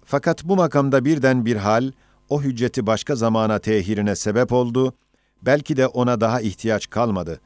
Fakat 0.06 0.44
bu 0.44 0.56
makamda 0.56 1.06
birden 1.06 1.46
bir 1.46 1.56
hal, 1.56 1.92
o 2.30 2.42
hücceti 2.42 2.88
başka 2.88 3.16
zamana 3.16 3.60
tehirine 3.60 4.16
sebep 4.16 4.52
oldu, 4.52 4.94
belki 5.42 5.78
de 5.78 5.88
ona 5.88 6.22
daha 6.22 6.42
ihtiyaç 6.42 6.90
kalmadı. 6.90 7.40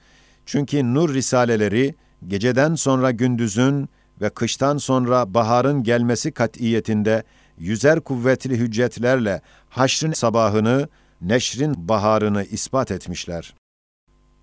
Çünkü 0.45 0.93
nur 0.93 1.13
risaleleri, 1.13 1.95
geceden 2.27 2.75
sonra 2.75 3.11
gündüzün 3.11 3.89
ve 4.21 4.29
kıştan 4.29 4.77
sonra 4.77 5.33
baharın 5.33 5.83
gelmesi 5.83 6.31
kat'iyetinde 6.31 7.23
yüzer 7.57 7.99
kuvvetli 7.99 8.57
hüccetlerle 8.57 9.41
haşrin 9.69 10.11
sabahını, 10.11 10.88
neşrin 11.21 11.88
baharını 11.88 12.43
ispat 12.43 12.91
etmişler. 12.91 13.53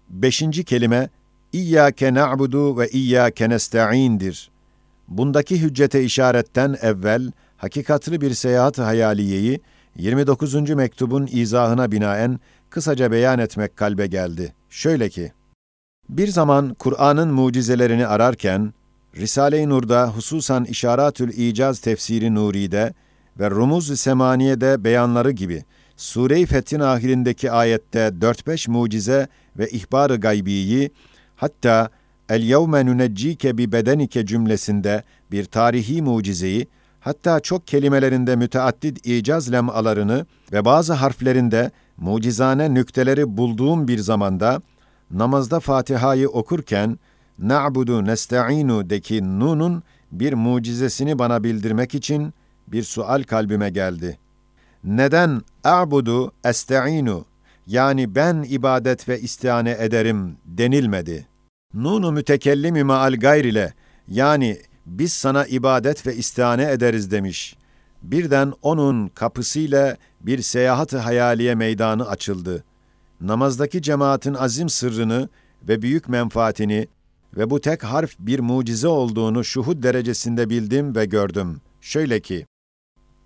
Beşinci 0.09 0.65
kelime, 0.65 1.11
İyyâke 1.53 2.15
na'budu 2.15 2.79
ve 2.79 2.89
İyyâke 2.89 3.49
nesta'in'dir. 3.49 4.51
Bundaki 5.09 5.63
hüccete 5.63 6.05
işaretten 6.05 6.77
evvel, 6.83 7.33
hakikatli 7.57 8.21
bir 8.21 8.35
seyahat 8.35 8.79
hayaliyeyi 8.79 9.61
29. 9.97 10.55
mektubun 10.55 11.29
izahına 11.33 11.93
binaen 11.93 12.41
kısaca 12.71 13.13
beyan 13.13 13.39
etmek 13.39 13.77
kalbe 13.77 14.07
geldi. 14.07 14.55
Şöyle 14.71 15.09
ki, 15.09 15.33
bir 16.09 16.29
zaman 16.29 16.75
Kur'an'ın 16.75 17.33
mucizelerini 17.33 18.07
ararken, 18.07 18.75
Risale-i 19.17 19.69
Nur'da 19.69 20.09
hususan 20.09 20.65
İşaratül 20.65 21.29
İcaz 21.29 21.81
tefsiri 21.81 22.35
Nuri'de 22.35 22.95
ve 23.39 23.51
Rumuz-ı 23.51 23.97
Semaniye'de 23.97 24.85
beyanları 24.85 25.31
gibi 25.31 25.65
Sure-i 25.97 26.47
Fethin 26.47 26.81
ahirindeki 26.81 27.51
ayette 27.51 27.99
4-5 27.99 28.71
mucize 28.71 29.29
ve 29.59 29.69
ihbar-ı 29.69 30.17
gaybiyi 30.17 30.91
hatta 31.37 31.91
el 32.29 32.43
yevme 32.43 32.87
nuneccike 32.87 33.59
bi 33.59 33.73
bedenike 33.73 34.27
cümlesinde 34.27 35.03
bir 35.31 35.45
tarihi 35.45 36.03
mucizeyi 36.03 36.67
hatta 37.01 37.41
çok 37.41 37.67
kelimelerinde 37.67 38.37
müteaddit 38.37 39.07
icaz 39.07 39.53
lemalarını 39.53 40.27
ve 40.53 40.65
bazı 40.65 40.93
harflerinde 40.93 41.71
mucizane 41.97 42.75
nükteleri 42.75 43.37
bulduğum 43.37 43.89
bir 43.89 43.99
zamanda 43.99 44.63
namazda 45.11 45.61
Fatiha'yı 45.61 46.29
okurken 46.29 46.99
na'budu 47.39 48.05
nesta'inu 48.05 48.91
deki 48.91 49.39
nunun 49.41 49.83
bir 50.13 50.33
mucizesini 50.33 51.19
bana 51.19 51.45
bildirmek 51.45 51.95
için 51.95 52.35
bir 52.69 52.83
sual 52.83 53.23
kalbime 53.23 53.71
geldi. 53.71 54.19
Neden 54.85 55.43
a'budu 55.67 56.33
esta'inu 56.45 57.25
yani 57.67 58.15
ben 58.15 58.47
ibadet 58.49 59.09
ve 59.09 59.21
istihane 59.21 59.77
ederim 59.81 60.37
denilmedi. 60.45 61.27
Nunu 61.75 62.13
mütekellimi 62.13 62.85
maal 62.85 63.17
gayr 63.17 63.45
ile 63.45 63.75
yani 64.09 64.59
biz 64.87 65.13
sana 65.13 65.47
ibadet 65.47 66.07
ve 66.07 66.17
istihane 66.17 66.71
ederiz 66.71 67.11
demiş. 67.11 67.57
Birden 68.03 68.53
onun 68.63 69.09
kapısıyla 69.09 69.97
bir 70.21 70.43
seyahat-ı 70.43 70.99
hayaliye 70.99 71.55
meydanı 71.55 72.09
açıldı. 72.09 72.65
Namazdaki 73.21 73.83
cemaatin 73.83 74.35
azim 74.35 74.69
sırrını 74.69 75.29
ve 75.69 75.83
büyük 75.83 76.09
menfaatini 76.09 76.89
ve 77.37 77.51
bu 77.51 77.61
tek 77.61 77.85
harf 77.85 78.17
bir 78.19 78.41
mucize 78.41 78.89
olduğunu 78.89 79.45
şuhud 79.45 79.83
derecesinde 79.83 80.51
bildim 80.51 80.97
ve 80.97 81.05
gördüm. 81.05 81.61
Şöyle 81.81 82.21
ki, 82.21 82.47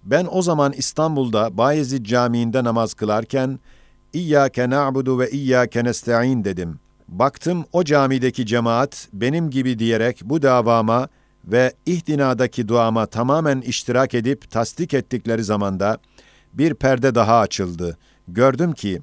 ben 0.04 0.28
o 0.30 0.42
zaman 0.42 0.72
İstanbul'da 0.72 1.58
Bayezid 1.58 2.06
Camii'nde 2.06 2.64
namaz 2.64 2.94
kılarken, 2.94 3.58
İyyâke 4.12 4.70
na'budu 4.70 5.18
ve 5.18 5.30
İyyâke 5.30 5.84
nesta'in 5.84 6.44
dedim. 6.44 6.78
Baktım 7.08 7.64
o 7.72 7.84
camideki 7.84 8.46
cemaat 8.46 9.08
benim 9.12 9.50
gibi 9.50 9.78
diyerek 9.78 10.20
bu 10.24 10.42
davama 10.42 11.08
ve 11.44 11.72
ihtinadaki 11.86 12.68
duama 12.68 13.06
tamamen 13.06 13.60
iştirak 13.60 14.14
edip 14.14 14.50
tasdik 14.50 14.94
ettikleri 14.94 15.44
zamanda 15.44 15.98
bir 16.52 16.74
perde 16.74 17.14
daha 17.14 17.38
açıldı. 17.38 17.98
Gördüm 18.28 18.72
ki 18.72 19.00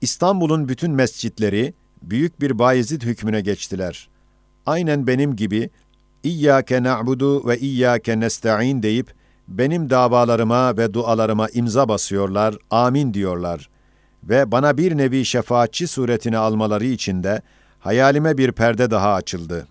İstanbul'un 0.00 0.68
bütün 0.68 0.90
mescitleri 0.90 1.74
büyük 2.02 2.40
bir 2.40 2.58
Bayezid 2.58 3.02
hükmüne 3.02 3.40
geçtiler. 3.40 4.08
Aynen 4.66 5.06
benim 5.06 5.36
gibi 5.36 5.70
İyyâke 6.22 6.82
na'budu 6.82 7.48
ve 7.48 7.58
İyyâke 7.58 8.20
nesta'in 8.20 8.82
deyip 8.82 9.19
benim 9.50 9.90
davalarıma 9.90 10.76
ve 10.76 10.94
dualarıma 10.94 11.48
imza 11.48 11.88
basıyorlar, 11.88 12.56
amin 12.70 13.14
diyorlar. 13.14 13.68
Ve 14.24 14.52
bana 14.52 14.76
bir 14.76 14.96
nevi 14.96 15.24
şefaatçi 15.24 15.86
suretini 15.86 16.38
almaları 16.38 16.84
için 16.84 17.22
de 17.22 17.42
hayalime 17.78 18.38
bir 18.38 18.52
perde 18.52 18.90
daha 18.90 19.14
açıldı. 19.14 19.66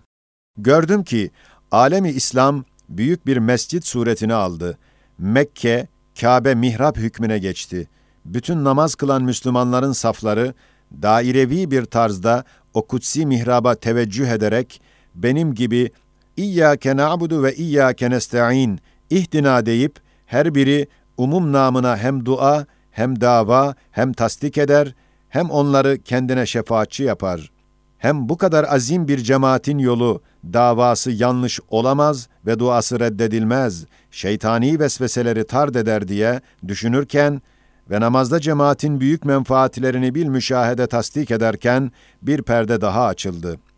Gördüm 0.56 1.04
ki 1.04 1.30
alemi 1.70 2.10
İslam 2.10 2.64
büyük 2.88 3.26
bir 3.26 3.36
mescit 3.36 3.86
suretini 3.86 4.34
aldı. 4.34 4.78
Mekke, 5.18 5.88
Kabe 6.20 6.54
mihrap 6.54 6.96
hükmüne 6.96 7.38
geçti. 7.38 7.88
Bütün 8.24 8.64
namaz 8.64 8.94
kılan 8.94 9.22
Müslümanların 9.22 9.92
safları 9.92 10.54
dairevi 11.02 11.70
bir 11.70 11.84
tarzda 11.84 12.44
o 12.74 12.86
kutsi 12.86 13.26
mihraba 13.26 13.74
teveccüh 13.74 14.26
ederek 14.26 14.80
benim 15.14 15.54
gibi 15.54 15.90
İyyâke 16.36 16.96
na'budu 16.96 17.42
ve 17.42 17.54
İyyâke 17.54 18.10
nesta'in 18.10 18.80
ihtina 19.10 19.66
deyip 19.66 19.96
her 20.26 20.54
biri 20.54 20.86
umum 21.16 21.52
namına 21.52 21.96
hem 21.96 22.26
dua 22.26 22.66
hem 22.90 23.20
dava 23.20 23.74
hem 23.90 24.12
tasdik 24.12 24.58
eder 24.58 24.94
hem 25.28 25.50
onları 25.50 25.98
kendine 25.98 26.46
şefaatçi 26.46 27.02
yapar. 27.02 27.50
Hem 27.98 28.28
bu 28.28 28.36
kadar 28.36 28.64
azim 28.68 29.08
bir 29.08 29.18
cemaatin 29.18 29.78
yolu, 29.78 30.22
davası 30.44 31.10
yanlış 31.10 31.60
olamaz 31.68 32.28
ve 32.46 32.58
duası 32.58 33.00
reddedilmez, 33.00 33.84
şeytani 34.10 34.80
vesveseleri 34.80 35.46
tard 35.46 35.74
eder 35.74 36.08
diye 36.08 36.40
düşünürken 36.68 37.42
ve 37.90 38.00
namazda 38.00 38.40
cemaatin 38.40 39.00
büyük 39.00 39.24
menfaatlerini 39.24 40.14
bil 40.14 40.26
müşahede 40.26 40.86
tasdik 40.86 41.30
ederken 41.30 41.92
bir 42.22 42.42
perde 42.42 42.80
daha 42.80 43.06
açıldı.'' 43.06 43.69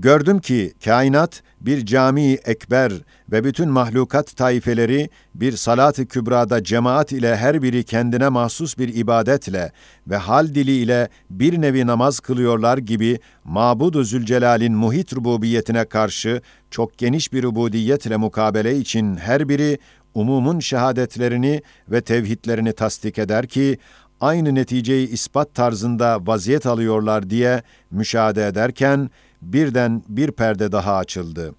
Gördüm 0.00 0.38
ki 0.38 0.72
kainat 0.84 1.42
bir 1.60 1.86
cami 1.86 2.32
ekber 2.32 2.92
ve 3.32 3.44
bütün 3.44 3.68
mahlukat 3.68 4.36
taifeleri 4.36 5.10
bir 5.34 5.52
salat-ı 5.52 6.06
kübrada 6.06 6.64
cemaat 6.64 7.12
ile 7.12 7.36
her 7.36 7.62
biri 7.62 7.84
kendine 7.84 8.28
mahsus 8.28 8.78
bir 8.78 8.94
ibadetle 8.94 9.72
ve 10.06 10.16
hal 10.16 10.54
dili 10.54 10.76
ile 10.76 11.08
bir 11.30 11.60
nevi 11.60 11.86
namaz 11.86 12.20
kılıyorlar 12.20 12.78
gibi 12.78 13.18
Mabud-u 13.44 14.04
Zülcelal'in 14.04 14.74
muhit 14.74 15.16
rububiyetine 15.16 15.84
karşı 15.84 16.42
çok 16.70 16.98
geniş 16.98 17.32
bir 17.32 17.44
ubudiyetle 17.44 18.16
mukabele 18.16 18.78
için 18.78 19.16
her 19.16 19.48
biri 19.48 19.78
umumun 20.14 20.60
şehadetlerini 20.60 21.62
ve 21.88 22.00
tevhidlerini 22.00 22.72
tasdik 22.72 23.18
eder 23.18 23.46
ki 23.46 23.78
aynı 24.20 24.54
neticeyi 24.54 25.08
ispat 25.08 25.54
tarzında 25.54 26.26
vaziyet 26.26 26.66
alıyorlar 26.66 27.30
diye 27.30 27.62
müşahede 27.90 28.46
ederken 28.46 29.10
birden 29.42 30.02
bir 30.08 30.32
perde 30.32 30.72
daha 30.72 30.96
açıldı. 30.96 31.54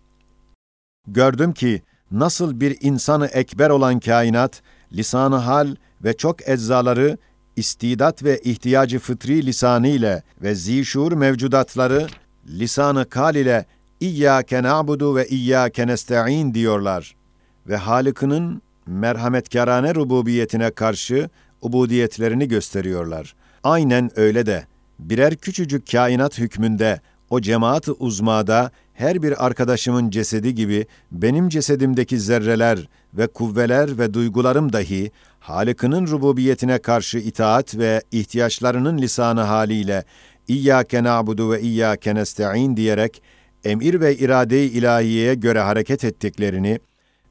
Gördüm 1.07 1.53
ki 1.53 1.81
nasıl 2.11 2.59
bir 2.59 2.77
insanı 2.81 3.25
ekber 3.27 3.69
olan 3.69 3.99
kainat, 3.99 4.61
lisanı 4.93 5.35
hal 5.35 5.75
ve 6.03 6.17
çok 6.17 6.49
eczaları, 6.49 7.17
istidat 7.55 8.23
ve 8.23 8.39
ihtiyacı 8.39 8.99
fıtri 8.99 9.45
lisanı 9.45 9.87
ile 9.87 10.23
ve 10.41 10.55
zişur 10.55 11.11
mevcudatları, 11.11 12.07
lisanı 12.47 13.09
kal 13.09 13.35
ile 13.35 13.65
İyyâke 13.99 14.63
na'budu 14.63 15.15
ve 15.15 15.27
İyyâke 15.27 15.87
nesta'in 15.87 16.53
diyorlar. 16.53 17.15
Ve 17.67 17.77
Halık'ının 17.77 18.61
merhametkârane 18.85 19.95
rububiyetine 19.95 20.71
karşı 20.71 21.29
ubudiyetlerini 21.61 22.47
gösteriyorlar. 22.47 23.35
Aynen 23.63 24.11
öyle 24.15 24.45
de 24.45 24.65
birer 24.99 25.35
küçücük 25.35 25.91
kainat 25.91 26.39
hükmünde 26.39 27.01
o 27.29 27.41
cemaat-ı 27.41 27.93
uzmada 27.93 28.71
her 28.93 29.23
bir 29.23 29.45
arkadaşımın 29.45 30.09
cesedi 30.09 30.55
gibi 30.55 30.85
benim 31.11 31.49
cesedimdeki 31.49 32.19
zerreler 32.19 32.89
ve 33.13 33.27
kuvveler 33.27 33.97
ve 33.97 34.13
duygularım 34.13 34.73
dahi 34.73 35.11
Halık'ının 35.39 36.07
rububiyetine 36.07 36.79
karşı 36.79 37.17
itaat 37.17 37.77
ve 37.77 38.01
ihtiyaçlarının 38.11 38.97
lisanı 38.97 39.41
haliyle 39.41 40.03
İyyâke 40.47 41.03
na'budu 41.03 41.51
ve 41.51 41.61
İyyâke 41.61 42.15
nesta'in 42.15 42.77
diyerek 42.77 43.21
emir 43.63 44.01
ve 44.01 44.15
irade-i 44.15 44.65
ilahiyeye 44.65 45.35
göre 45.35 45.59
hareket 45.59 46.03
ettiklerini 46.03 46.79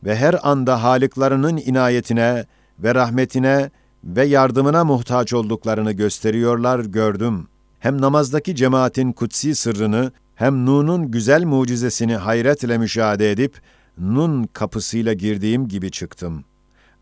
ve 0.04 0.16
her 0.16 0.36
anda 0.42 0.82
haliklarının 0.82 1.56
inayetine 1.56 2.44
ve 2.78 2.94
rahmetine 2.94 3.70
ve 4.04 4.24
yardımına 4.24 4.84
muhtaç 4.84 5.32
olduklarını 5.32 5.92
gösteriyorlar, 5.92 6.80
gördüm. 6.80 7.48
Hem 7.78 8.00
namazdaki 8.00 8.54
cemaatin 8.54 9.12
kutsi 9.12 9.54
sırrını, 9.54 10.12
hem 10.34 10.66
Nun'un 10.66 11.10
güzel 11.10 11.44
mucizesini 11.44 12.16
hayretle 12.16 12.78
müşahede 12.78 13.30
edip, 13.30 13.60
Nun 13.98 14.44
kapısıyla 14.52 15.12
girdiğim 15.12 15.68
gibi 15.68 15.90
çıktım. 15.90 16.44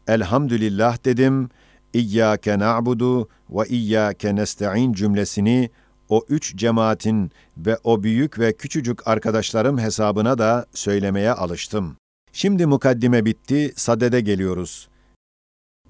Elhamdülillah 0.08 1.04
dedim, 1.04 1.48
İyyâke 1.92 2.58
na'budu 2.58 3.28
ve 3.50 3.68
İyyâke 3.68 4.36
nesta'in 4.36 4.92
cümlesini 4.92 5.70
o 6.08 6.24
üç 6.28 6.56
cemaatin 6.56 7.30
ve 7.56 7.78
o 7.84 8.02
büyük 8.02 8.38
ve 8.38 8.52
küçücük 8.52 9.08
arkadaşlarım 9.08 9.78
hesabına 9.78 10.38
da 10.38 10.66
söylemeye 10.74 11.32
alıştım. 11.32 11.96
Şimdi 12.32 12.66
mukaddime 12.66 13.24
bitti, 13.24 13.72
sadede 13.76 14.20
geliyoruz. 14.20 14.88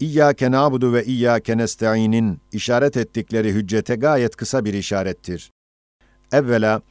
İyyâke 0.01 0.51
nâbudu 0.51 0.93
ve 0.93 1.05
İyyâke 1.05 1.59
nesta'inin 1.59 2.41
işaret 2.53 2.97
ettikleri 2.97 3.55
hüccete 3.55 3.95
gayet 3.95 4.37
kısa 4.37 4.65
bir 4.65 4.75
işarettir. 4.75 5.51
Evvela, 6.33 6.83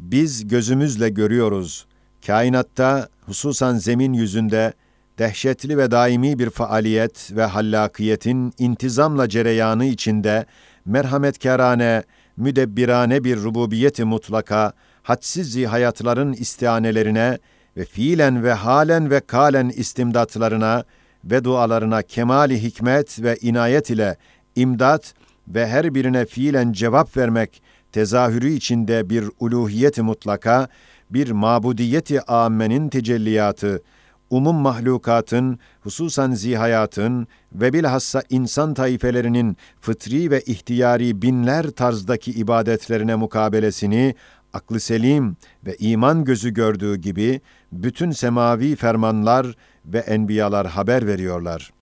biz 0.00 0.48
gözümüzle 0.48 1.08
görüyoruz. 1.08 1.86
Kainatta, 2.26 3.08
hususan 3.26 3.78
zemin 3.78 4.12
yüzünde, 4.12 4.72
dehşetli 5.18 5.78
ve 5.78 5.90
daimi 5.90 6.38
bir 6.38 6.50
faaliyet 6.50 7.36
ve 7.36 7.44
hallakiyetin 7.44 8.52
intizamla 8.58 9.28
cereyanı 9.28 9.84
içinde, 9.84 10.46
merhametkârane, 10.84 12.02
müdebbirane 12.36 13.24
bir 13.24 13.36
rububiyeti 13.36 14.04
mutlaka, 14.04 14.72
hadsiz 15.02 15.66
hayatların 15.66 16.32
istihanelerine 16.32 17.38
ve 17.76 17.84
fiilen 17.84 18.44
ve 18.44 18.52
halen 18.52 19.10
ve 19.10 19.20
kalen 19.20 19.68
istimdatlarına 19.68 20.84
ve 21.24 21.44
dualarına 21.44 22.02
kemali 22.02 22.62
hikmet 22.62 23.22
ve 23.22 23.36
inayet 23.40 23.90
ile 23.90 24.16
imdat 24.56 25.14
ve 25.48 25.66
her 25.66 25.94
birine 25.94 26.26
fiilen 26.26 26.72
cevap 26.72 27.16
vermek 27.16 27.62
tezahürü 27.92 28.50
içinde 28.50 29.10
bir 29.10 29.24
uluhiyeti 29.40 30.02
mutlaka, 30.02 30.68
bir 31.10 31.30
mabudiyeti 31.30 32.20
âmmenin 32.20 32.88
tecelliyatı, 32.88 33.82
umum 34.30 34.56
mahlukatın, 34.56 35.58
hususan 35.80 36.32
zihayatın 36.32 37.26
ve 37.52 37.72
bilhassa 37.72 38.22
insan 38.30 38.74
taifelerinin 38.74 39.56
fıtri 39.80 40.30
ve 40.30 40.40
ihtiyari 40.40 41.22
binler 41.22 41.70
tarzdaki 41.70 42.30
ibadetlerine 42.30 43.14
mukabelesini 43.14 44.14
aklı 44.52 44.80
selim 44.80 45.36
ve 45.66 45.76
iman 45.78 46.24
gözü 46.24 46.54
gördüğü 46.54 46.96
gibi 46.96 47.40
bütün 47.72 48.10
semavi 48.10 48.76
fermanlar 48.76 49.46
ve 49.84 49.98
enbiyalar 49.98 50.66
haber 50.66 51.06
veriyorlar. 51.06 51.72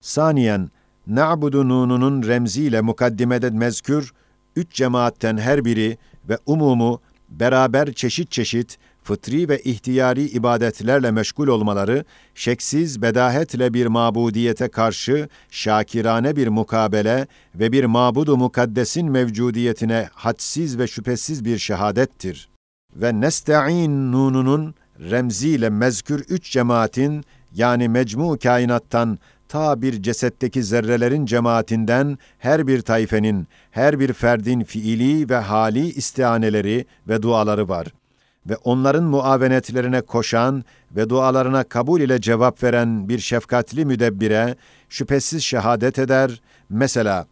Saniyen, 0.00 0.70
na'budu 1.06 1.68
nununun 1.68 2.22
remziyle 2.22 2.80
mukaddimede 2.80 3.50
mezkür, 3.50 4.12
üç 4.56 4.72
cemaatten 4.72 5.36
her 5.36 5.64
biri 5.64 5.98
ve 6.28 6.38
umumu 6.46 7.00
beraber 7.28 7.92
çeşit 7.92 8.30
çeşit 8.30 8.78
fıtri 9.02 9.48
ve 9.48 9.58
ihtiyari 9.58 10.22
ibadetlerle 10.22 11.10
meşgul 11.10 11.48
olmaları, 11.48 12.04
şeksiz 12.34 13.02
bedahetle 13.02 13.74
bir 13.74 13.86
mabudiyete 13.86 14.68
karşı 14.68 15.28
şakirane 15.50 16.36
bir 16.36 16.48
mukabele 16.48 17.26
ve 17.54 17.72
bir 17.72 17.84
mabudu 17.84 18.36
mukaddesin 18.36 19.10
mevcudiyetine 19.10 20.08
hadsiz 20.12 20.78
ve 20.78 20.86
şüphesiz 20.86 21.44
bir 21.44 21.58
şehadettir. 21.58 22.48
Ve 22.96 23.20
nesta'in 23.20 24.12
nununun 24.12 24.74
remziyle 25.00 25.70
mezkür 25.70 26.24
üç 26.28 26.50
cemaatin 26.50 27.24
yani 27.54 27.88
mecmu 27.88 28.38
kainattan 28.38 29.18
ta 29.48 29.82
bir 29.82 30.02
cesetteki 30.02 30.62
zerrelerin 30.62 31.26
cemaatinden 31.26 32.18
her 32.38 32.66
bir 32.66 32.80
tayfenin, 32.80 33.48
her 33.70 34.00
bir 34.00 34.12
ferdin 34.12 34.64
fiili 34.64 35.30
ve 35.30 35.36
hali 35.36 35.88
istihaneleri 35.88 36.86
ve 37.08 37.22
duaları 37.22 37.68
var.'' 37.68 38.06
ve 38.48 38.56
onların 38.56 39.04
muavenetlerine 39.04 40.00
koşan 40.00 40.64
ve 40.96 41.08
dualarına 41.10 41.64
kabul 41.64 42.00
ile 42.00 42.20
cevap 42.20 42.62
veren 42.62 43.08
bir 43.08 43.18
şefkatli 43.18 43.84
müdebbire 43.84 44.56
şüphesiz 44.88 45.42
şehadet 45.42 45.98
eder. 45.98 46.40
Mesela 46.68 47.26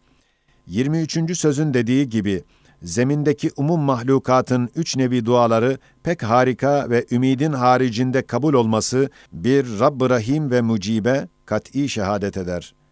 23. 0.67 1.37
sözün 1.37 1.73
dediği 1.73 2.09
gibi 2.09 2.43
zemindeki 2.81 3.51
umum 3.57 3.81
mahlukatın 3.81 4.69
üç 4.75 4.97
nevi 4.97 5.25
duaları 5.25 5.77
pek 6.03 6.23
harika 6.23 6.89
ve 6.89 7.05
ümidin 7.11 7.53
haricinde 7.53 8.21
kabul 8.21 8.53
olması 8.53 9.09
bir 9.31 9.79
Rabb-ı 9.79 10.09
Rahim 10.09 10.51
ve 10.51 10.61
Mucibe 10.61 11.27
kat'i 11.45 11.89
şehadet 11.89 12.37
eder.'' 12.37 12.85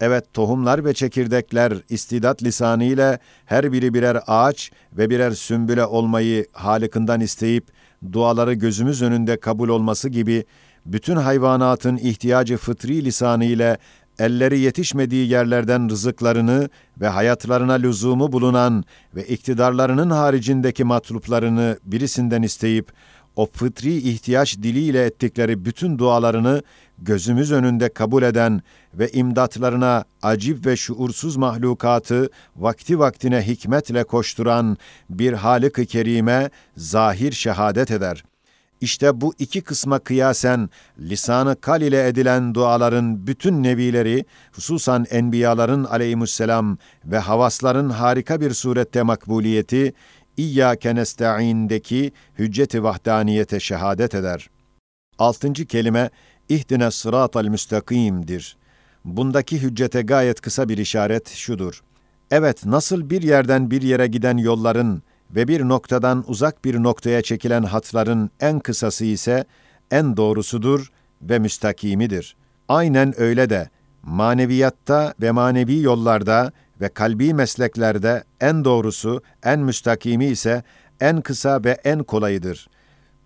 Evet 0.00 0.24
tohumlar 0.34 0.84
ve 0.84 0.94
çekirdekler 0.94 1.72
istidat 1.88 2.42
lisanı 2.42 2.84
ile 2.84 3.18
her 3.46 3.72
biri 3.72 3.94
birer 3.94 4.18
ağaç 4.26 4.70
ve 4.92 5.10
birer 5.10 5.30
sümbüle 5.30 5.84
olmayı 5.84 6.46
Halık'ından 6.52 7.20
isteyip 7.20 7.66
duaları 8.12 8.54
gözümüz 8.54 9.02
önünde 9.02 9.40
kabul 9.40 9.68
olması 9.68 10.08
gibi 10.08 10.44
bütün 10.86 11.16
hayvanatın 11.16 11.96
ihtiyacı 11.96 12.56
fıtri 12.56 13.04
lisanı 13.04 13.44
ile 13.44 13.78
elleri 14.18 14.58
yetişmediği 14.58 15.28
yerlerden 15.28 15.90
rızıklarını 15.90 16.68
ve 17.00 17.08
hayatlarına 17.08 17.72
lüzumu 17.72 18.32
bulunan 18.32 18.84
ve 19.14 19.24
iktidarlarının 19.26 20.10
haricindeki 20.10 20.84
matluplarını 20.84 21.78
birisinden 21.84 22.42
isteyip 22.42 22.92
o 23.36 23.46
fıtri 23.46 23.96
ihtiyaç 23.96 24.58
diliyle 24.58 25.04
ettikleri 25.04 25.64
bütün 25.64 25.98
dualarını 25.98 26.62
gözümüz 26.98 27.52
önünde 27.52 27.88
kabul 27.88 28.22
eden 28.22 28.62
ve 28.94 29.10
imdatlarına 29.10 30.04
acip 30.22 30.66
ve 30.66 30.76
şuursuz 30.76 31.36
mahlukatı 31.36 32.28
vakti 32.56 32.98
vaktine 32.98 33.46
hikmetle 33.46 34.04
koşturan 34.04 34.76
bir 35.10 35.32
Halık-ı 35.32 35.86
Kerime 35.86 36.50
zahir 36.76 37.32
şehadet 37.32 37.90
eder. 37.90 38.24
İşte 38.84 39.20
bu 39.20 39.34
iki 39.38 39.60
kısma 39.60 39.98
kıyasen 39.98 40.70
lisanı 40.98 41.60
kal 41.60 41.82
ile 41.82 42.08
edilen 42.08 42.54
duaların 42.54 43.26
bütün 43.26 43.62
nevileri, 43.62 44.24
hususan 44.52 45.06
enbiyaların 45.10 45.84
aleyhisselam 45.84 46.78
ve 47.04 47.18
havasların 47.18 47.90
harika 47.90 48.40
bir 48.40 48.50
surette 48.50 49.02
makbuliyeti, 49.02 49.92
İyyâke 50.36 50.94
nesta'in'deki 50.94 52.12
hücceti 52.38 52.82
vahdaniyete 52.82 53.60
şehadet 53.60 54.14
eder. 54.14 54.50
Altıncı 55.18 55.66
kelime, 55.66 56.10
ihdine 56.48 56.90
sıratal 56.90 57.44
müstakim'dir. 57.44 58.56
Bundaki 59.04 59.62
hüccete 59.62 60.02
gayet 60.02 60.40
kısa 60.40 60.68
bir 60.68 60.78
işaret 60.78 61.28
şudur. 61.28 61.82
Evet, 62.30 62.66
nasıl 62.66 63.10
bir 63.10 63.22
yerden 63.22 63.70
bir 63.70 63.82
yere 63.82 64.06
giden 64.06 64.36
yolların 64.36 65.02
ve 65.30 65.48
bir 65.48 65.68
noktadan 65.68 66.24
uzak 66.26 66.64
bir 66.64 66.82
noktaya 66.82 67.22
çekilen 67.22 67.62
hatların 67.62 68.30
en 68.40 68.60
kısası 68.60 69.04
ise 69.04 69.44
en 69.90 70.16
doğrusudur 70.16 70.92
ve 71.22 71.38
müstakimidir. 71.38 72.36
Aynen 72.68 73.20
öyle 73.20 73.50
de 73.50 73.68
maneviyatta 74.02 75.14
ve 75.20 75.30
manevi 75.30 75.80
yollarda 75.80 76.52
ve 76.80 76.88
kalbi 76.88 77.34
mesleklerde 77.34 78.24
en 78.40 78.64
doğrusu, 78.64 79.22
en 79.44 79.60
müstakimi 79.60 80.26
ise 80.26 80.62
en 81.00 81.20
kısa 81.20 81.64
ve 81.64 81.70
en 81.84 82.02
kolayıdır. 82.02 82.68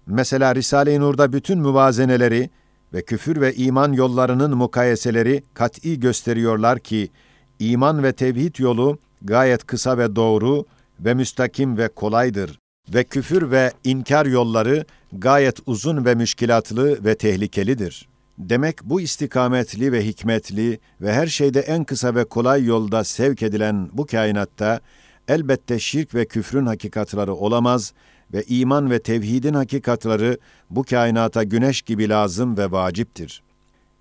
Mesela 0.06 0.54
Risale-i 0.54 1.00
Nur'da 1.00 1.32
bütün 1.32 1.58
müvazeneleri 1.58 2.50
ve 2.94 3.02
küfür 3.02 3.40
ve 3.40 3.54
iman 3.54 3.92
yollarının 3.92 4.56
mukayeseleri 4.56 5.42
kat'i 5.54 6.00
gösteriyorlar 6.00 6.78
ki, 6.78 7.10
iman 7.58 8.02
ve 8.02 8.12
tevhid 8.12 8.58
yolu 8.58 8.98
gayet 9.22 9.66
kısa 9.66 9.98
ve 9.98 10.16
doğru 10.16 10.64
ve 11.00 11.14
müstakim 11.14 11.78
ve 11.78 11.88
kolaydır. 11.88 12.58
ve 12.94 13.04
küfür 13.04 13.50
ve 13.50 13.72
inkar 13.84 14.26
yolları 14.26 14.84
gayet 15.12 15.56
uzun 15.66 16.04
ve 16.04 16.14
müşkilatlı 16.14 17.04
ve 17.04 17.14
tehlikelidir. 17.14 18.08
Demek 18.38 18.84
bu 18.84 19.00
istikametli 19.00 19.92
ve 19.92 20.06
hikmetli 20.06 20.80
ve 21.00 21.12
her 21.12 21.26
şeyde 21.26 21.60
en 21.60 21.84
kısa 21.84 22.14
ve 22.14 22.24
kolay 22.24 22.64
yolda 22.64 23.04
sevk 23.04 23.42
edilen 23.42 23.88
bu 23.92 24.06
kainatta 24.06 24.80
elbette 25.28 25.78
şirk 25.78 26.14
ve 26.14 26.26
küfrün 26.26 26.66
hakikatları 26.66 27.34
olamaz 27.34 27.92
ve 28.32 28.44
iman 28.48 28.90
ve 28.90 28.98
tevhidin 28.98 29.54
hakikatları 29.54 30.38
bu 30.70 30.82
kainata 30.82 31.42
güneş 31.42 31.82
gibi 31.82 32.08
lazım 32.08 32.56
ve 32.56 32.70
vaciptir. 32.70 33.42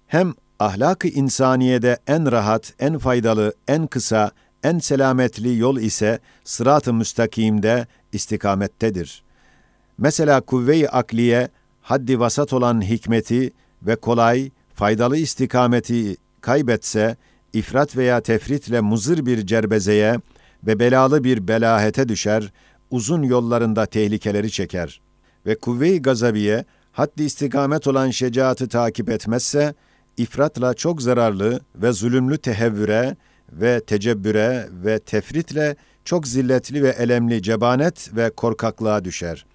Hem 0.08 0.34
ahlak-ı 0.60 1.08
insaniyede 1.08 1.98
en 2.08 2.32
rahat, 2.32 2.74
en 2.80 2.98
faydalı, 2.98 3.54
en 3.68 3.88
kısa, 3.88 4.32
en 4.68 4.80
selametli 4.80 5.58
yol 5.58 5.78
ise 5.78 6.20
sırat-ı 6.44 6.94
müstakimde 6.94 7.88
istikamettedir. 8.14 9.24
Mesela 9.98 10.42
kuvve-i 10.42 10.90
akliye, 10.90 11.50
haddi 11.82 12.20
vasat 12.20 12.54
olan 12.54 12.82
hikmeti 12.82 13.52
ve 13.82 13.96
kolay, 13.96 14.52
faydalı 14.74 15.18
istikameti 15.18 16.18
kaybetse, 16.42 17.16
ifrat 17.54 17.98
veya 17.98 18.22
tefritle 18.22 18.82
muzır 18.82 19.26
bir 19.26 19.48
cerbezeye 19.48 20.16
ve 20.64 20.80
belalı 20.80 21.24
bir 21.24 21.48
belahete 21.48 22.10
düşer, 22.10 22.52
uzun 22.92 23.24
yollarında 23.24 23.86
tehlikeleri 23.86 24.52
çeker. 24.52 25.02
Ve 25.46 25.56
kuvve-i 25.56 26.02
gazabiye, 26.02 26.66
haddi 26.92 27.24
istikamet 27.24 27.88
olan 27.88 28.10
şecaatı 28.10 28.68
takip 28.68 29.10
etmezse, 29.10 29.74
ifratla 30.18 30.74
çok 30.74 31.02
zararlı 31.02 31.60
ve 31.76 31.92
zulümlü 31.92 32.38
tehevvüre 32.38 33.16
ve 33.52 33.80
tecebbüre 33.80 34.68
ve 34.72 35.00
tefritle 35.00 35.76
çok 36.06 36.28
zilletli 36.28 36.84
ve 36.84 36.90
elemli 36.90 37.42
cebanet 37.42 38.16
ve 38.16 38.30
korkaklığa 38.30 39.06
düşer. 39.06 39.46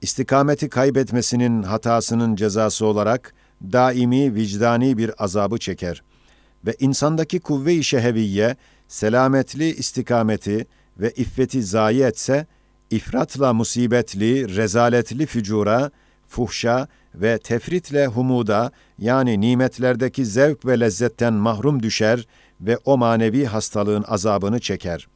İstikameti 0.00 0.68
kaybetmesinin 0.68 1.62
hatasının 1.62 2.36
cezası 2.36 2.86
olarak 2.86 3.34
daimi 3.62 4.34
vicdani 4.34 4.98
bir 4.98 5.24
azabı 5.24 5.58
çeker 5.58 6.02
ve 6.66 6.76
insandaki 6.80 7.40
kuvve-i 7.40 7.84
şeheviye 7.84 8.56
selametli 8.88 9.74
istikameti 9.74 10.66
ve 11.00 11.10
iffeti 11.10 11.62
zayi 11.62 12.02
etse, 12.02 12.46
ifratla 12.90 13.52
musibetli, 13.52 14.56
rezaletli 14.56 15.26
fücura, 15.26 15.90
fuhşa 16.26 16.88
ve 17.14 17.38
tefritle 17.38 18.06
humuda 18.06 18.72
yani 18.98 19.40
nimetlerdeki 19.40 20.26
zevk 20.26 20.66
ve 20.66 20.80
lezzetten 20.80 21.34
mahrum 21.34 21.82
düşer 21.82 22.26
ve 22.66 22.78
o 22.84 22.98
manevi 22.98 23.44
hastalığın 23.44 24.04
azabını 24.08 24.60
çeker. 24.60 25.08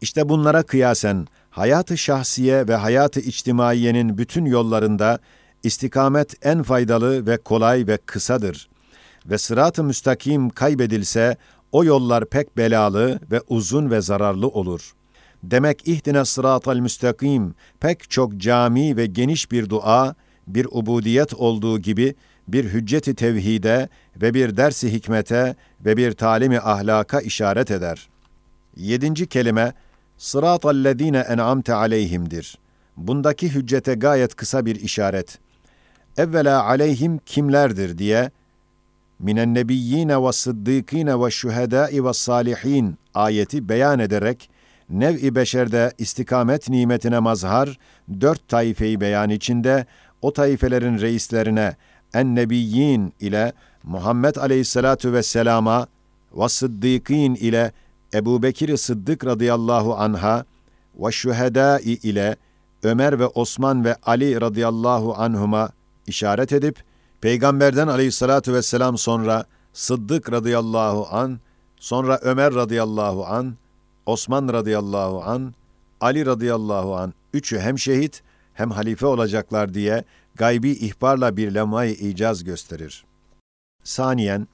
İşte 0.00 0.28
bunlara 0.28 0.62
kıyasen 0.62 1.26
hayatı 1.50 1.98
şahsiye 1.98 2.68
ve 2.68 2.74
hayatı 2.74 3.20
içtimaiyenin 3.20 4.18
bütün 4.18 4.44
yollarında 4.44 5.18
istikamet 5.62 6.46
en 6.46 6.62
faydalı 6.62 7.26
ve 7.26 7.36
kolay 7.36 7.86
ve 7.86 7.96
kısadır. 8.06 8.68
Ve 9.26 9.38
sırat-ı 9.38 9.84
müstakim 9.84 10.50
kaybedilse 10.50 11.36
o 11.72 11.84
yollar 11.84 12.24
pek 12.24 12.56
belalı 12.56 13.20
ve 13.30 13.40
uzun 13.48 13.90
ve 13.90 14.00
zararlı 14.00 14.48
olur. 14.48 14.94
Demek 15.42 15.88
ihtine 15.88 16.24
sıratal 16.24 16.76
müstakim 16.76 17.54
pek 17.80 18.10
çok 18.10 18.36
cami 18.36 18.96
ve 18.96 19.06
geniş 19.06 19.52
bir 19.52 19.70
dua, 19.70 20.14
bir 20.54 20.66
ubudiyet 20.70 21.34
olduğu 21.34 21.78
gibi 21.78 22.14
bir 22.48 22.64
hücceti 22.64 23.14
tevhide 23.14 23.88
ve 24.16 24.34
bir 24.34 24.56
dersi 24.56 24.92
hikmete 24.92 25.54
ve 25.84 25.96
bir 25.96 26.12
talimi 26.12 26.58
ahlaka 26.60 27.20
işaret 27.20 27.70
eder. 27.70 28.08
Yedinci 28.76 29.26
kelime, 29.26 29.72
sıratallezine 30.18 31.18
en'amte 31.18 31.74
aleyhimdir. 31.74 32.58
Bundaki 32.96 33.54
hüccete 33.54 33.94
gayet 33.94 34.34
kısa 34.34 34.66
bir 34.66 34.76
işaret. 34.76 35.38
Evvela 36.16 36.64
aleyhim 36.64 37.18
kimlerdir 37.18 37.98
diye, 37.98 38.30
minen 39.18 39.54
nebiyyine 39.54 40.22
ve 40.22 40.32
sıddıkine 40.32 41.20
ve 41.20 41.30
şühedâi 41.30 42.04
ve 42.04 42.12
salihin 42.12 42.98
ayeti 43.14 43.68
beyan 43.68 43.98
ederek, 43.98 44.50
nev-i 44.90 45.34
beşerde 45.34 45.92
istikamet 45.98 46.68
nimetine 46.68 47.18
mazhar, 47.18 47.78
dört 48.20 48.48
taifeyi 48.48 49.00
beyan 49.00 49.30
içinde, 49.30 49.86
o 50.22 50.32
taifelerin 50.32 50.98
reislerine, 50.98 51.76
en-nebiyyin 52.14 53.12
ile 53.20 53.52
Muhammed 53.82 54.36
aleyhissalatu 54.36 55.12
vesselama 55.12 55.86
ve 56.36 56.48
sıddıkîn 56.48 57.34
ile 57.34 57.72
Ebu 58.14 58.42
Bekir 58.42 58.76
Sıddık 58.76 59.26
radıyallahu 59.26 59.94
anha 59.94 60.44
ve 60.98 61.12
şühedâi 61.12 61.82
ile 61.82 62.36
Ömer 62.82 63.18
ve 63.18 63.26
Osman 63.26 63.84
ve 63.84 63.96
Ali 64.02 64.40
radıyallahu 64.40 65.14
anhuma 65.14 65.70
işaret 66.06 66.52
edip, 66.52 66.76
Peygamberden 67.20 67.88
aleyhissalatu 67.88 68.52
vesselam 68.52 68.98
sonra 68.98 69.44
Sıddık 69.72 70.32
radıyallahu 70.32 71.16
an, 71.16 71.38
sonra 71.76 72.18
Ömer 72.22 72.54
radıyallahu 72.54 73.26
an, 73.26 73.54
Osman 74.06 74.52
radıyallahu 74.52 75.22
an, 75.22 75.54
Ali 76.00 76.26
radıyallahu 76.26 76.96
an, 76.96 77.14
üçü 77.34 77.58
hem 77.58 77.78
şehit 77.78 78.22
hem 78.54 78.70
halife 78.70 79.06
olacaklar 79.06 79.74
diye 79.74 80.04
gaybi 80.34 80.70
ihbarla 80.70 81.36
bir 81.36 81.54
lemay 81.54 81.92
icaz 81.92 82.44
gösterir. 82.44 83.04
Saniyen, 83.84 84.48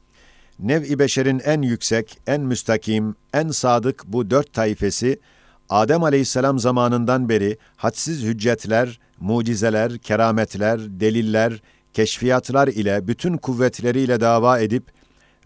nev-i 0.58 0.98
beşerin 0.98 1.38
en 1.44 1.62
yüksek, 1.62 2.18
en 2.26 2.40
müstakim, 2.40 3.14
en 3.34 3.48
sadık 3.48 4.02
bu 4.06 4.30
dört 4.30 4.52
taifesi, 4.52 5.20
Adem 5.68 6.02
aleyhisselam 6.02 6.58
zamanından 6.58 7.28
beri 7.28 7.58
hadsiz 7.76 8.22
hüccetler, 8.22 9.00
mucizeler, 9.20 9.98
kerametler, 9.98 11.00
deliller, 11.00 11.62
keşfiyatlar 11.92 12.68
ile 12.68 13.08
bütün 13.08 13.36
kuvvetleriyle 13.36 14.20
dava 14.20 14.58
edip 14.58 14.84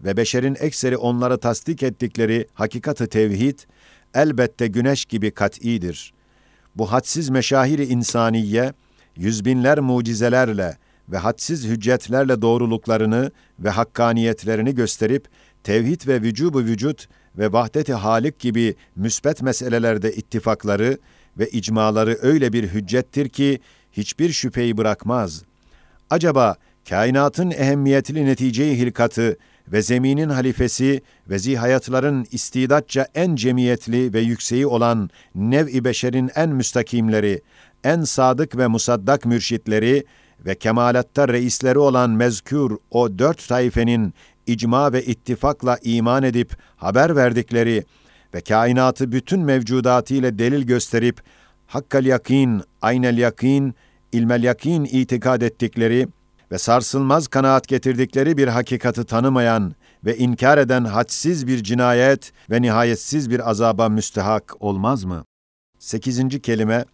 ve 0.03 0.17
beşerin 0.17 0.57
ekseri 0.59 0.97
onları 0.97 1.37
tasdik 1.37 1.83
ettikleri 1.83 2.47
hakikati 2.53 3.07
tevhid, 3.07 3.59
elbette 4.13 4.67
güneş 4.67 5.05
gibi 5.05 5.31
kat'idir. 5.31 6.13
Bu 6.75 6.91
hadsiz 6.91 7.29
meşahiri 7.29 7.85
insaniye, 7.85 8.73
yüzbinler 9.15 9.79
mucizelerle 9.79 10.77
ve 11.09 11.17
hadsiz 11.17 11.67
hüccetlerle 11.67 12.41
doğruluklarını 12.41 13.31
ve 13.59 13.69
hakkaniyetlerini 13.69 14.75
gösterip, 14.75 15.27
tevhid 15.63 16.07
ve 16.07 16.21
vücubu 16.21 16.59
vücut 16.59 17.07
ve 17.37 17.53
vahdet-i 17.53 17.93
halik 17.93 18.39
gibi 18.39 18.75
müsbet 18.95 19.41
meselelerde 19.41 20.13
ittifakları 20.13 20.97
ve 21.37 21.49
icmaları 21.49 22.17
öyle 22.21 22.53
bir 22.53 22.63
hüccettir 22.63 23.29
ki, 23.29 23.59
hiçbir 23.91 24.31
şüpheyi 24.31 24.77
bırakmaz. 24.77 25.43
Acaba 26.09 26.55
kainatın 26.89 27.51
ehemmiyetli 27.51 28.25
neticeyi 28.25 28.77
hilkatı 28.77 29.37
ve 29.67 29.81
zeminin 29.81 30.29
halifesi 30.29 31.01
ve 31.29 31.39
zihayatların 31.39 32.25
istidatça 32.31 33.07
en 33.15 33.35
cemiyetli 33.35 34.13
ve 34.13 34.19
yükseği 34.19 34.67
olan 34.67 35.09
nev-i 35.35 35.85
beşerin 35.85 36.29
en 36.35 36.49
müstakimleri, 36.49 37.41
en 37.83 38.01
sadık 38.01 38.57
ve 38.57 38.67
musaddak 38.67 39.25
mürşitleri 39.25 40.05
ve 40.45 40.55
kemalatta 40.55 41.27
reisleri 41.27 41.79
olan 41.79 42.09
mezkür 42.09 42.77
o 42.91 43.19
dört 43.19 43.47
taifenin 43.47 44.13
icma 44.47 44.93
ve 44.93 45.05
ittifakla 45.05 45.77
iman 45.83 46.23
edip 46.23 46.55
haber 46.75 47.15
verdikleri 47.15 47.83
ve 48.33 48.41
kainatı 48.41 49.11
bütün 49.11 49.39
mevcudatıyla 49.39 50.39
delil 50.39 50.63
gösterip 50.63 51.21
hakkal 51.67 52.05
yakin, 52.05 52.61
aynel 52.81 53.17
yakin, 53.17 53.75
ilmel 54.11 54.43
yakin 54.43 54.85
itikad 54.85 55.41
ettikleri 55.41 56.07
ve 56.51 56.57
sarsılmaz 56.57 57.27
kanaat 57.27 57.67
getirdikleri 57.67 58.37
bir 58.37 58.47
hakikati 58.47 59.03
tanımayan 59.03 59.75
ve 60.05 60.17
inkar 60.17 60.57
eden 60.57 60.85
hadsiz 60.85 61.47
bir 61.47 61.63
cinayet 61.63 62.33
ve 62.49 62.61
nihayetsiz 62.61 63.29
bir 63.29 63.49
azaba 63.49 63.89
müstehak 63.89 64.53
olmaz 64.59 65.03
mı? 65.03 65.25
Sekizinci 65.79 66.41
kelime, 66.41 66.85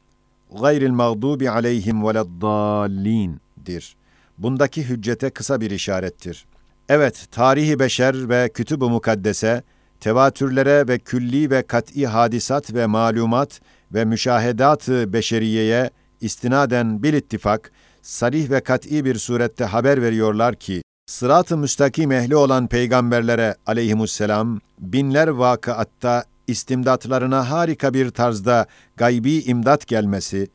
gayril 0.61 0.91
mağdubi 0.91 1.49
aleyhim 1.49 2.03
veleddalindir. 2.03 3.95
Bundaki 4.37 4.89
hüccete 4.89 5.29
kısa 5.29 5.61
bir 5.61 5.71
işarettir. 5.71 6.45
Evet, 6.89 7.25
tarihi 7.31 7.79
beşer 7.79 8.29
ve 8.29 8.49
kütüb-ü 8.49 8.85
mukaddese, 8.85 9.63
tevatürlere 9.99 10.87
ve 10.87 10.99
külli 10.99 11.49
ve 11.51 11.61
kat'i 11.61 12.07
hadisat 12.07 12.73
ve 12.73 12.85
malumat 12.85 13.61
ve 13.93 14.05
müşahedat-ı 14.05 15.13
beşeriyeye 15.13 15.89
istinaden 16.21 17.03
bir 17.03 17.13
ittifak, 17.13 17.71
sarih 18.07 18.49
ve 18.49 18.61
kat'i 18.61 19.05
bir 19.05 19.15
surette 19.15 19.65
haber 19.65 20.01
veriyorlar 20.01 20.55
ki, 20.55 20.81
sırat-ı 21.05 21.57
müstakim 21.57 22.11
ehli 22.11 22.35
olan 22.35 22.67
peygamberlere 22.67 23.55
aleyhimusselam, 23.65 24.59
binler 24.79 25.27
vakıatta 25.27 26.23
istimdatlarına 26.47 27.51
harika 27.51 27.93
bir 27.93 28.09
tarzda 28.09 28.65
gaybi 28.97 29.33
imdat 29.33 29.87
gelmesi 29.87 30.47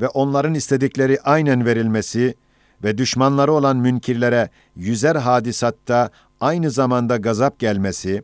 ve 0.00 0.08
onların 0.08 0.54
istedikleri 0.54 1.20
aynen 1.20 1.66
verilmesi 1.66 2.34
ve 2.84 2.98
düşmanları 2.98 3.52
olan 3.52 3.76
münkirlere 3.76 4.50
yüzer 4.76 5.16
hadisatta 5.16 6.10
aynı 6.40 6.70
zamanda 6.70 7.16
gazap 7.16 7.58
gelmesi 7.58 8.22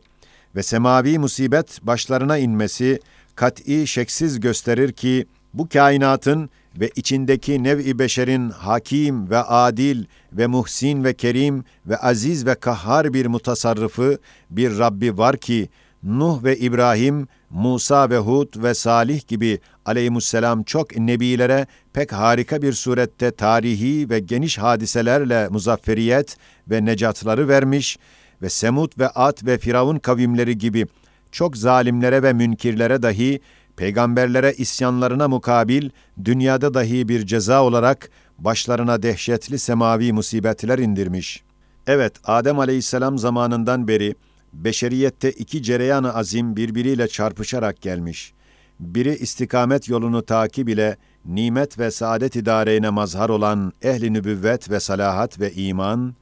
ve 0.55 0.63
semavi 0.63 1.19
musibet 1.19 1.79
başlarına 1.83 2.37
inmesi 2.37 2.99
kat'i 3.35 3.87
şeksiz 3.87 4.39
gösterir 4.39 4.91
ki 4.91 5.27
Bu 5.53 5.69
kainatın 5.69 6.49
ve 6.79 6.89
içindeki 6.95 7.63
nev-i 7.63 7.99
beşerin 7.99 8.49
hakim 8.49 9.29
ve 9.29 9.37
adil 9.37 10.05
ve 10.33 10.47
muhsin 10.47 11.03
ve 11.03 11.13
kerim 11.13 11.63
ve 11.85 11.97
aziz 11.97 12.45
ve 12.45 12.55
kahhar 12.55 13.13
bir 13.13 13.25
mutasarrıfı, 13.25 14.17
bir 14.49 14.77
Rabbi 14.79 15.17
var 15.17 15.37
ki, 15.37 15.69
Nuh 16.03 16.43
ve 16.43 16.57
İbrahim, 16.57 17.27
Musa 17.49 18.09
ve 18.09 18.17
Hud 18.17 18.63
ve 18.63 18.73
Salih 18.73 19.27
gibi 19.27 19.59
aleyhisselam 19.85 20.63
çok 20.63 20.97
nebilere 20.97 21.67
pek 21.93 22.13
harika 22.13 22.61
bir 22.61 22.73
surette 22.73 23.31
tarihi 23.31 24.09
ve 24.09 24.19
geniş 24.19 24.57
hadiselerle 24.57 25.47
muzafferiyet 25.47 26.37
ve 26.69 26.85
necatları 26.85 27.47
vermiş 27.47 27.97
ve 28.41 28.49
Semud 28.49 28.99
ve 28.99 29.07
At 29.07 29.45
ve 29.45 29.57
Firavun 29.57 29.99
kavimleri 29.99 30.57
gibi 30.57 30.87
çok 31.31 31.57
zalimlere 31.57 32.23
ve 32.23 32.33
münkirlere 32.33 33.03
dahi 33.03 33.39
peygamberlere 33.77 34.53
isyanlarına 34.53 35.27
mukabil 35.27 35.89
dünyada 36.25 36.73
dahi 36.73 37.09
bir 37.09 37.25
ceza 37.25 37.63
olarak 37.63 38.09
başlarına 38.39 39.03
dehşetli 39.03 39.59
semavi 39.59 40.13
musibetler 40.13 40.79
indirmiş. 40.79 41.43
Evet, 41.87 42.13
Adem 42.23 42.59
aleyhisselam 42.59 43.17
zamanından 43.17 43.87
beri 43.87 44.15
beşeriyette 44.53 45.31
iki 45.31 45.63
cereyan-ı 45.63 46.13
azim 46.15 46.55
birbiriyle 46.55 47.07
çarpışarak 47.07 47.81
gelmiş. 47.81 48.33
Biri 48.79 49.15
istikamet 49.15 49.89
yolunu 49.89 50.25
takip 50.25 50.69
ile 50.69 50.97
nimet 51.25 51.79
ve 51.79 51.91
saadet 51.91 52.35
idareine 52.35 52.89
mazhar 52.89 53.29
olan 53.29 53.73
ehli 53.81 54.13
nübüvvet 54.13 54.69
ve 54.69 54.79
salahat 54.79 55.39
ve 55.39 55.53
iman, 55.53 56.15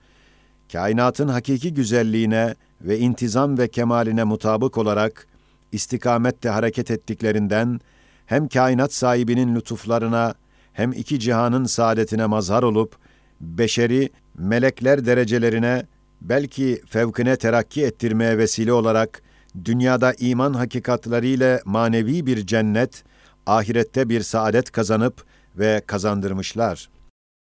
kainatın 0.71 1.27
hakiki 1.27 1.73
güzelliğine 1.73 2.55
ve 2.81 2.99
intizam 2.99 3.57
ve 3.57 3.67
kemaline 3.67 4.23
mutabık 4.23 4.77
olarak 4.77 5.27
istikamette 5.71 6.49
hareket 6.49 6.91
ettiklerinden 6.91 7.79
hem 8.25 8.47
kainat 8.47 8.93
sahibinin 8.93 9.55
lütuflarına 9.55 10.35
hem 10.73 10.91
iki 10.91 11.19
cihanın 11.19 11.65
saadetine 11.65 12.25
mazhar 12.25 12.63
olup 12.63 12.95
beşeri 13.41 14.09
melekler 14.37 15.05
derecelerine 15.05 15.85
belki 16.21 16.81
fevkine 16.89 17.35
terakki 17.35 17.85
ettirmeye 17.85 18.37
vesile 18.37 18.73
olarak 18.73 19.21
dünyada 19.65 20.13
iman 20.13 20.53
hakikatleriyle 20.53 21.61
manevi 21.65 22.25
bir 22.25 22.45
cennet, 22.45 23.03
ahirette 23.45 24.09
bir 24.09 24.21
saadet 24.21 24.71
kazanıp 24.71 25.25
ve 25.55 25.81
kazandırmışlar. 25.87 26.89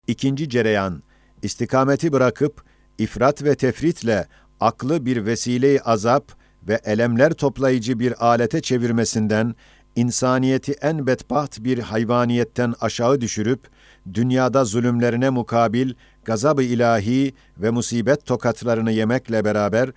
İkinci 0.08 0.49
cereyan, 0.49 1.04
istikameti 1.41 2.12
bırakıp 2.12 2.63
ifrat 2.97 3.43
ve 3.43 3.56
tefritle 3.56 4.28
aklı 4.60 5.06
bir 5.06 5.25
vesile 5.25 5.82
azap 5.82 6.32
ve 6.67 6.80
elemler 6.86 7.34
toplayıcı 7.34 7.99
bir 7.99 8.25
alete 8.25 8.62
çevirmesinden 8.62 9.56
insaniyeti 9.95 10.71
en 10.71 11.08
bedbaht 11.08 11.60
bir 11.60 11.80
hayvaniyetten 11.80 12.73
aşağı 12.82 13.21
düşürüp 13.21 13.67
dünyada 14.13 14.65
zulümlerine 14.65 15.30
mukabil 15.30 15.93
gazab-ı 16.25 16.63
ilahi 16.63 17.34
ve 17.58 17.69
musibet 17.69 18.25
tokatlarını 18.25 18.91
yemekle 18.91 19.45
beraber 19.45 19.91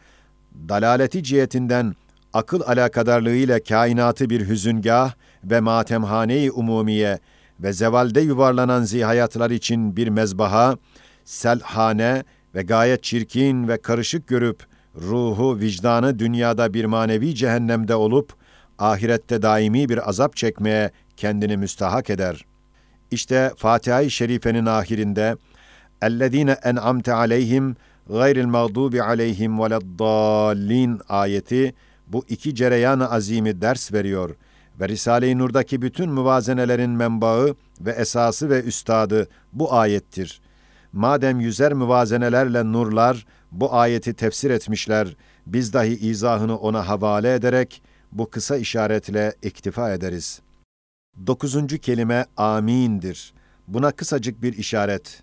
dalaleti 0.68 1.22
cihetinden 1.22 1.94
akıl 2.32 2.60
alakadarlığıyla 2.60 3.60
kainatı 3.62 4.30
bir 4.30 4.48
hüzüngah 4.48 5.12
ve 5.44 5.60
matemhane-i 5.60 6.50
umumiye 6.50 7.18
ve 7.60 7.72
zevalde 7.72 8.20
yuvarlanan 8.20 8.82
zihayatlar 8.82 9.50
için 9.50 9.96
bir 9.96 10.08
mezbaha, 10.08 10.76
selhane 11.24 12.24
ve 12.54 12.62
gayet 12.62 13.02
çirkin 13.02 13.68
ve 13.68 13.82
karışık 13.82 14.28
görüp 14.28 14.67
ruhu, 15.01 15.59
vicdanı 15.59 16.19
dünyada 16.19 16.73
bir 16.73 16.85
manevi 16.85 17.35
cehennemde 17.35 17.95
olup 17.95 18.33
ahirette 18.79 19.41
daimi 19.41 19.89
bir 19.89 20.09
azap 20.09 20.35
çekmeye 20.35 20.91
kendini 21.17 21.57
müstahak 21.57 22.09
eder. 22.09 22.45
İşte 23.11 23.51
Fatiha-i 23.57 24.11
Şerife'nin 24.11 24.65
ahirinde 24.65 25.35
اَلَّذ۪ينَ 26.01 26.55
اَنْعَمْتَ 26.55 27.09
عَلَيْهِمْ 27.09 27.75
غَيْرِ 28.09 28.37
الْمَغْضُوبِ 28.45 28.93
عَلَيْهِمْ 28.99 29.51
وَلَا 29.61 30.99
ayeti 31.09 31.73
bu 32.07 32.25
iki 32.29 32.55
cereyan 32.55 32.99
azimi 32.99 33.61
ders 33.61 33.93
veriyor 33.93 34.35
ve 34.79 34.89
Risale-i 34.89 35.37
Nur'daki 35.37 35.81
bütün 35.81 36.09
müvazenelerin 36.09 36.89
menbaı 36.89 37.55
ve 37.81 37.91
esası 37.91 38.49
ve 38.49 38.63
üstadı 38.63 39.27
bu 39.53 39.73
ayettir. 39.73 40.41
Madem 40.93 41.39
yüzer 41.39 41.73
müvazenelerle 41.73 42.71
nurlar 42.71 43.25
bu 43.52 43.74
ayeti 43.74 44.14
tefsir 44.14 44.50
etmişler, 44.50 45.16
biz 45.46 45.72
dahi 45.72 45.96
izahını 46.08 46.56
ona 46.56 46.88
havale 46.88 47.34
ederek 47.34 47.82
bu 48.12 48.30
kısa 48.30 48.56
işaretle 48.56 49.34
iktifa 49.42 49.92
ederiz. 49.92 50.40
Dokuzuncu 51.26 51.78
kelime 51.78 52.26
amindir. 52.36 53.34
Buna 53.68 53.90
kısacık 53.90 54.42
bir 54.42 54.52
işaret. 54.52 55.22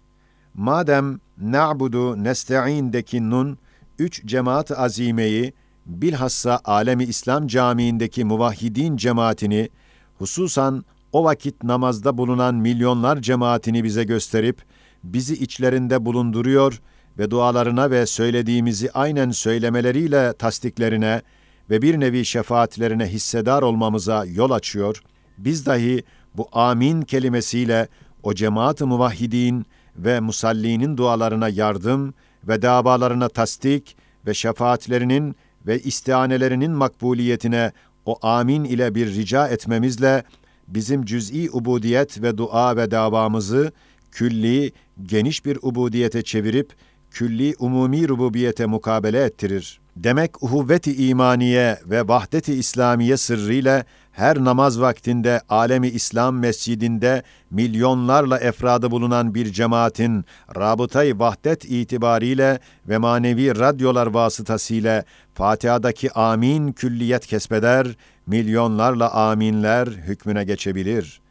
Madem 0.54 1.20
na'budu 1.38 2.24
nesta'in'deki 2.24 3.30
nun, 3.30 3.58
üç 4.00 4.26
cemaat 4.26 4.72
azimeyi, 4.80 5.54
bilhassa 5.86 6.60
alemi 6.66 7.04
İslam 7.04 7.48
camiindeki 7.48 8.26
muvahhidin 8.26 8.98
cemaatini, 8.98 9.70
hususan 10.18 10.86
o 11.12 11.24
vakit 11.24 11.64
namazda 11.64 12.18
bulunan 12.18 12.56
milyonlar 12.56 13.22
cemaatini 13.22 13.84
bize 13.84 14.04
gösterip, 14.04 14.62
bizi 15.04 15.34
içlerinde 15.34 16.06
bulunduruyor 16.06 16.82
ve 17.18 17.32
dualarına 17.32 17.92
ve 17.92 18.06
söylediğimizi 18.06 18.92
aynen 18.92 19.32
söylemeleriyle 19.32 20.34
tasdiklerine 20.34 21.22
ve 21.70 21.82
bir 21.82 22.00
nevi 22.00 22.26
şefaatlerine 22.26 23.06
hissedar 23.06 23.62
olmamıza 23.62 24.26
yol 24.26 24.52
açıyor, 24.52 25.02
biz 25.38 25.66
dahi 25.66 26.04
bu 26.36 26.50
amin 26.52 27.02
kelimesiyle 27.02 27.88
o 28.24 28.34
cemaat-ı 28.34 28.88
muvahhidin 28.88 29.66
ve 29.98 30.20
musallinin 30.20 30.98
dualarına 30.98 31.50
yardım 31.50 32.14
ve 32.48 32.62
davalarına 32.62 33.30
tasdik 33.30 33.98
ve 34.28 34.34
şefaatlerinin 34.34 35.36
ve 35.68 35.80
istihanelerinin 35.80 36.72
makbuliyetine 36.72 37.72
o 38.06 38.18
amin 38.22 38.64
ile 38.64 38.96
bir 38.96 39.08
rica 39.08 39.48
etmemizle 39.48 40.24
bizim 40.68 41.06
cüz'i 41.06 41.50
ubudiyet 41.52 42.22
ve 42.22 42.38
dua 42.38 42.78
ve 42.78 42.92
davamızı 42.92 43.72
külli, 44.12 44.72
geniş 45.04 45.46
bir 45.46 45.60
ubudiyete 45.62 46.22
çevirip 46.22 46.74
külli 47.16 47.56
umumi 47.60 48.08
rububiyete 48.08 48.66
mukabele 48.66 49.24
ettirir. 49.24 49.80
Demek 49.96 50.44
uhuvveti 50.44 51.08
imaniye 51.08 51.80
ve 51.86 52.08
vahdeti 52.08 52.54
İslamiye 52.54 53.18
sırrıyla 53.18 53.84
her 54.12 54.44
namaz 54.44 54.82
vaktinde 54.82 55.42
alemi 55.50 55.88
İslam 55.88 56.40
mescidinde 56.40 57.24
milyonlarla 57.52 58.40
efradı 58.40 58.92
bulunan 58.92 59.36
bir 59.36 59.52
cemaatin 59.52 60.26
rabıtayı 60.56 61.20
vahdet 61.20 61.66
itibariyle 61.66 62.60
ve 62.90 62.98
manevi 62.98 63.60
radyolar 63.60 64.08
vasıtasıyla 64.08 65.04
Fatiha'daki 65.34 66.12
amin 66.12 66.72
külliyet 66.72 67.28
kesbeder, 67.28 67.88
milyonlarla 68.28 69.12
aminler 69.14 69.88
hükmüne 69.88 70.44
geçebilir. 70.44 71.22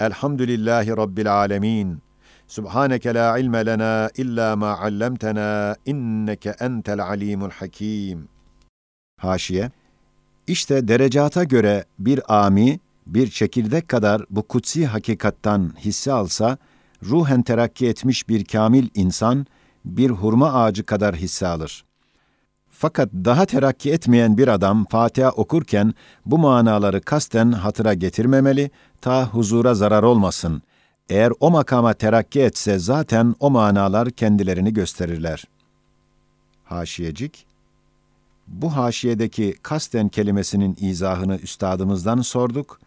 Elhamdülillahi 0.00 0.90
Rabbil 0.90 1.32
alemin. 1.34 2.02
Subhaneke 2.48 3.14
la 3.14 3.38
ilme 3.38 3.66
lena 3.66 4.10
illa 4.16 4.56
ma 4.56 4.78
allamtena 4.78 5.76
inneke 5.86 6.54
entel 6.60 7.00
alimul 7.00 7.50
hakim. 7.50 8.28
Haşiye 9.20 9.70
İşte 10.46 10.88
derecata 10.88 11.44
göre 11.44 11.84
bir 11.98 12.44
ami, 12.44 12.80
bir 13.06 13.30
çekirdek 13.30 13.88
kadar 13.88 14.22
bu 14.30 14.42
kutsi 14.42 14.86
hakikattan 14.86 15.72
hisse 15.78 16.12
alsa, 16.12 16.58
ruhen 17.02 17.42
terakki 17.42 17.88
etmiş 17.88 18.28
bir 18.28 18.44
kamil 18.44 18.88
insan, 18.94 19.46
bir 19.84 20.10
hurma 20.10 20.52
ağacı 20.52 20.86
kadar 20.86 21.16
hisse 21.16 21.46
alır. 21.46 21.84
Fakat 22.70 23.12
daha 23.12 23.46
terakki 23.46 23.92
etmeyen 23.92 24.38
bir 24.38 24.48
adam 24.48 24.84
Fatiha 24.84 25.30
okurken 25.30 25.94
bu 26.26 26.38
manaları 26.38 27.00
kasten 27.00 27.52
hatıra 27.52 27.94
getirmemeli, 27.94 28.70
ta 29.00 29.26
huzura 29.26 29.74
zarar 29.74 30.02
olmasın.'' 30.02 30.62
Eğer 31.08 31.32
o 31.40 31.50
makama 31.50 31.94
terakki 31.94 32.40
etse 32.40 32.78
zaten 32.78 33.34
o 33.40 33.50
manalar 33.50 34.10
kendilerini 34.10 34.72
gösterirler. 34.72 35.44
Haşiyecik, 36.64 37.46
bu 38.46 38.76
haşiyedeki 38.76 39.54
kasten 39.62 40.08
kelimesinin 40.08 40.76
izahını 40.80 41.36
üstadımızdan 41.36 42.20
sorduk, 42.20 42.80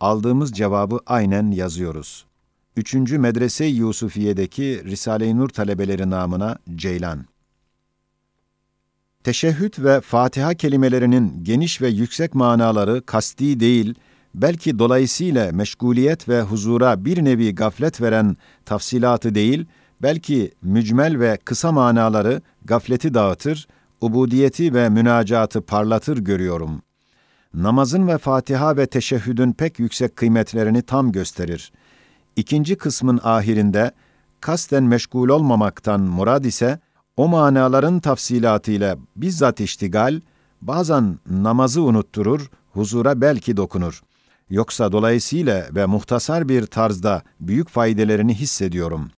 aldığımız 0.00 0.52
cevabı 0.52 1.00
aynen 1.06 1.50
yazıyoruz. 1.50 2.26
Üçüncü 2.76 3.18
Medrese-i 3.18 3.74
Yusufiye'deki 3.74 4.84
Risale-i 4.84 5.36
Nur 5.36 5.48
talebeleri 5.48 6.10
namına 6.10 6.58
Ceylan. 6.74 7.26
Teşehhüd 9.24 9.74
ve 9.78 10.00
Fatiha 10.00 10.54
kelimelerinin 10.54 11.44
geniş 11.44 11.82
ve 11.82 11.88
yüksek 11.88 12.34
manaları 12.34 13.02
kasti 13.06 13.60
değil, 13.60 13.94
belki 14.36 14.78
dolayısıyla 14.78 15.52
meşguliyet 15.52 16.28
ve 16.28 16.42
huzura 16.42 17.04
bir 17.04 17.24
nevi 17.24 17.54
gaflet 17.54 18.00
veren 18.00 18.36
tafsilatı 18.64 19.34
değil, 19.34 19.66
belki 20.02 20.52
mücmel 20.62 21.20
ve 21.20 21.38
kısa 21.44 21.72
manaları 21.72 22.42
gafleti 22.64 23.14
dağıtır, 23.14 23.68
ubudiyeti 24.00 24.74
ve 24.74 24.88
münacatı 24.88 25.60
parlatır 25.60 26.18
görüyorum. 26.18 26.82
namazın 27.54 28.08
ve 28.08 28.18
Fatiha 28.18 28.76
ve 28.76 28.86
teşehhüdün 28.86 29.52
pek 29.52 29.78
yüksek 29.78 30.16
kıymetlerini 30.16 30.82
tam 30.82 31.12
gösterir. 31.12 31.72
İkinci 32.36 32.76
kısmın 32.76 33.20
ahirinde, 33.22 33.90
kasten 34.40 34.82
meşgul 34.82 35.28
olmamaktan 35.28 36.00
murad 36.00 36.44
ise, 36.44 36.78
o 37.16 37.28
manaların 37.28 38.00
tafsilatıyla 38.00 38.96
bizzat 39.16 39.60
iştigal, 39.60 40.20
bazen 40.62 41.18
namazı 41.30 41.82
unutturur, 41.82 42.50
huzura 42.72 43.20
belki 43.20 43.56
dokunur. 43.56 44.02
Yoksa 44.50 44.92
dolayısıyla 44.92 45.66
ve 45.74 45.86
muhtasar 45.86 46.48
bir 46.48 46.66
tarzda 46.66 47.22
büyük 47.40 47.68
faydalarını 47.68 48.32
hissediyorum. 48.32 49.10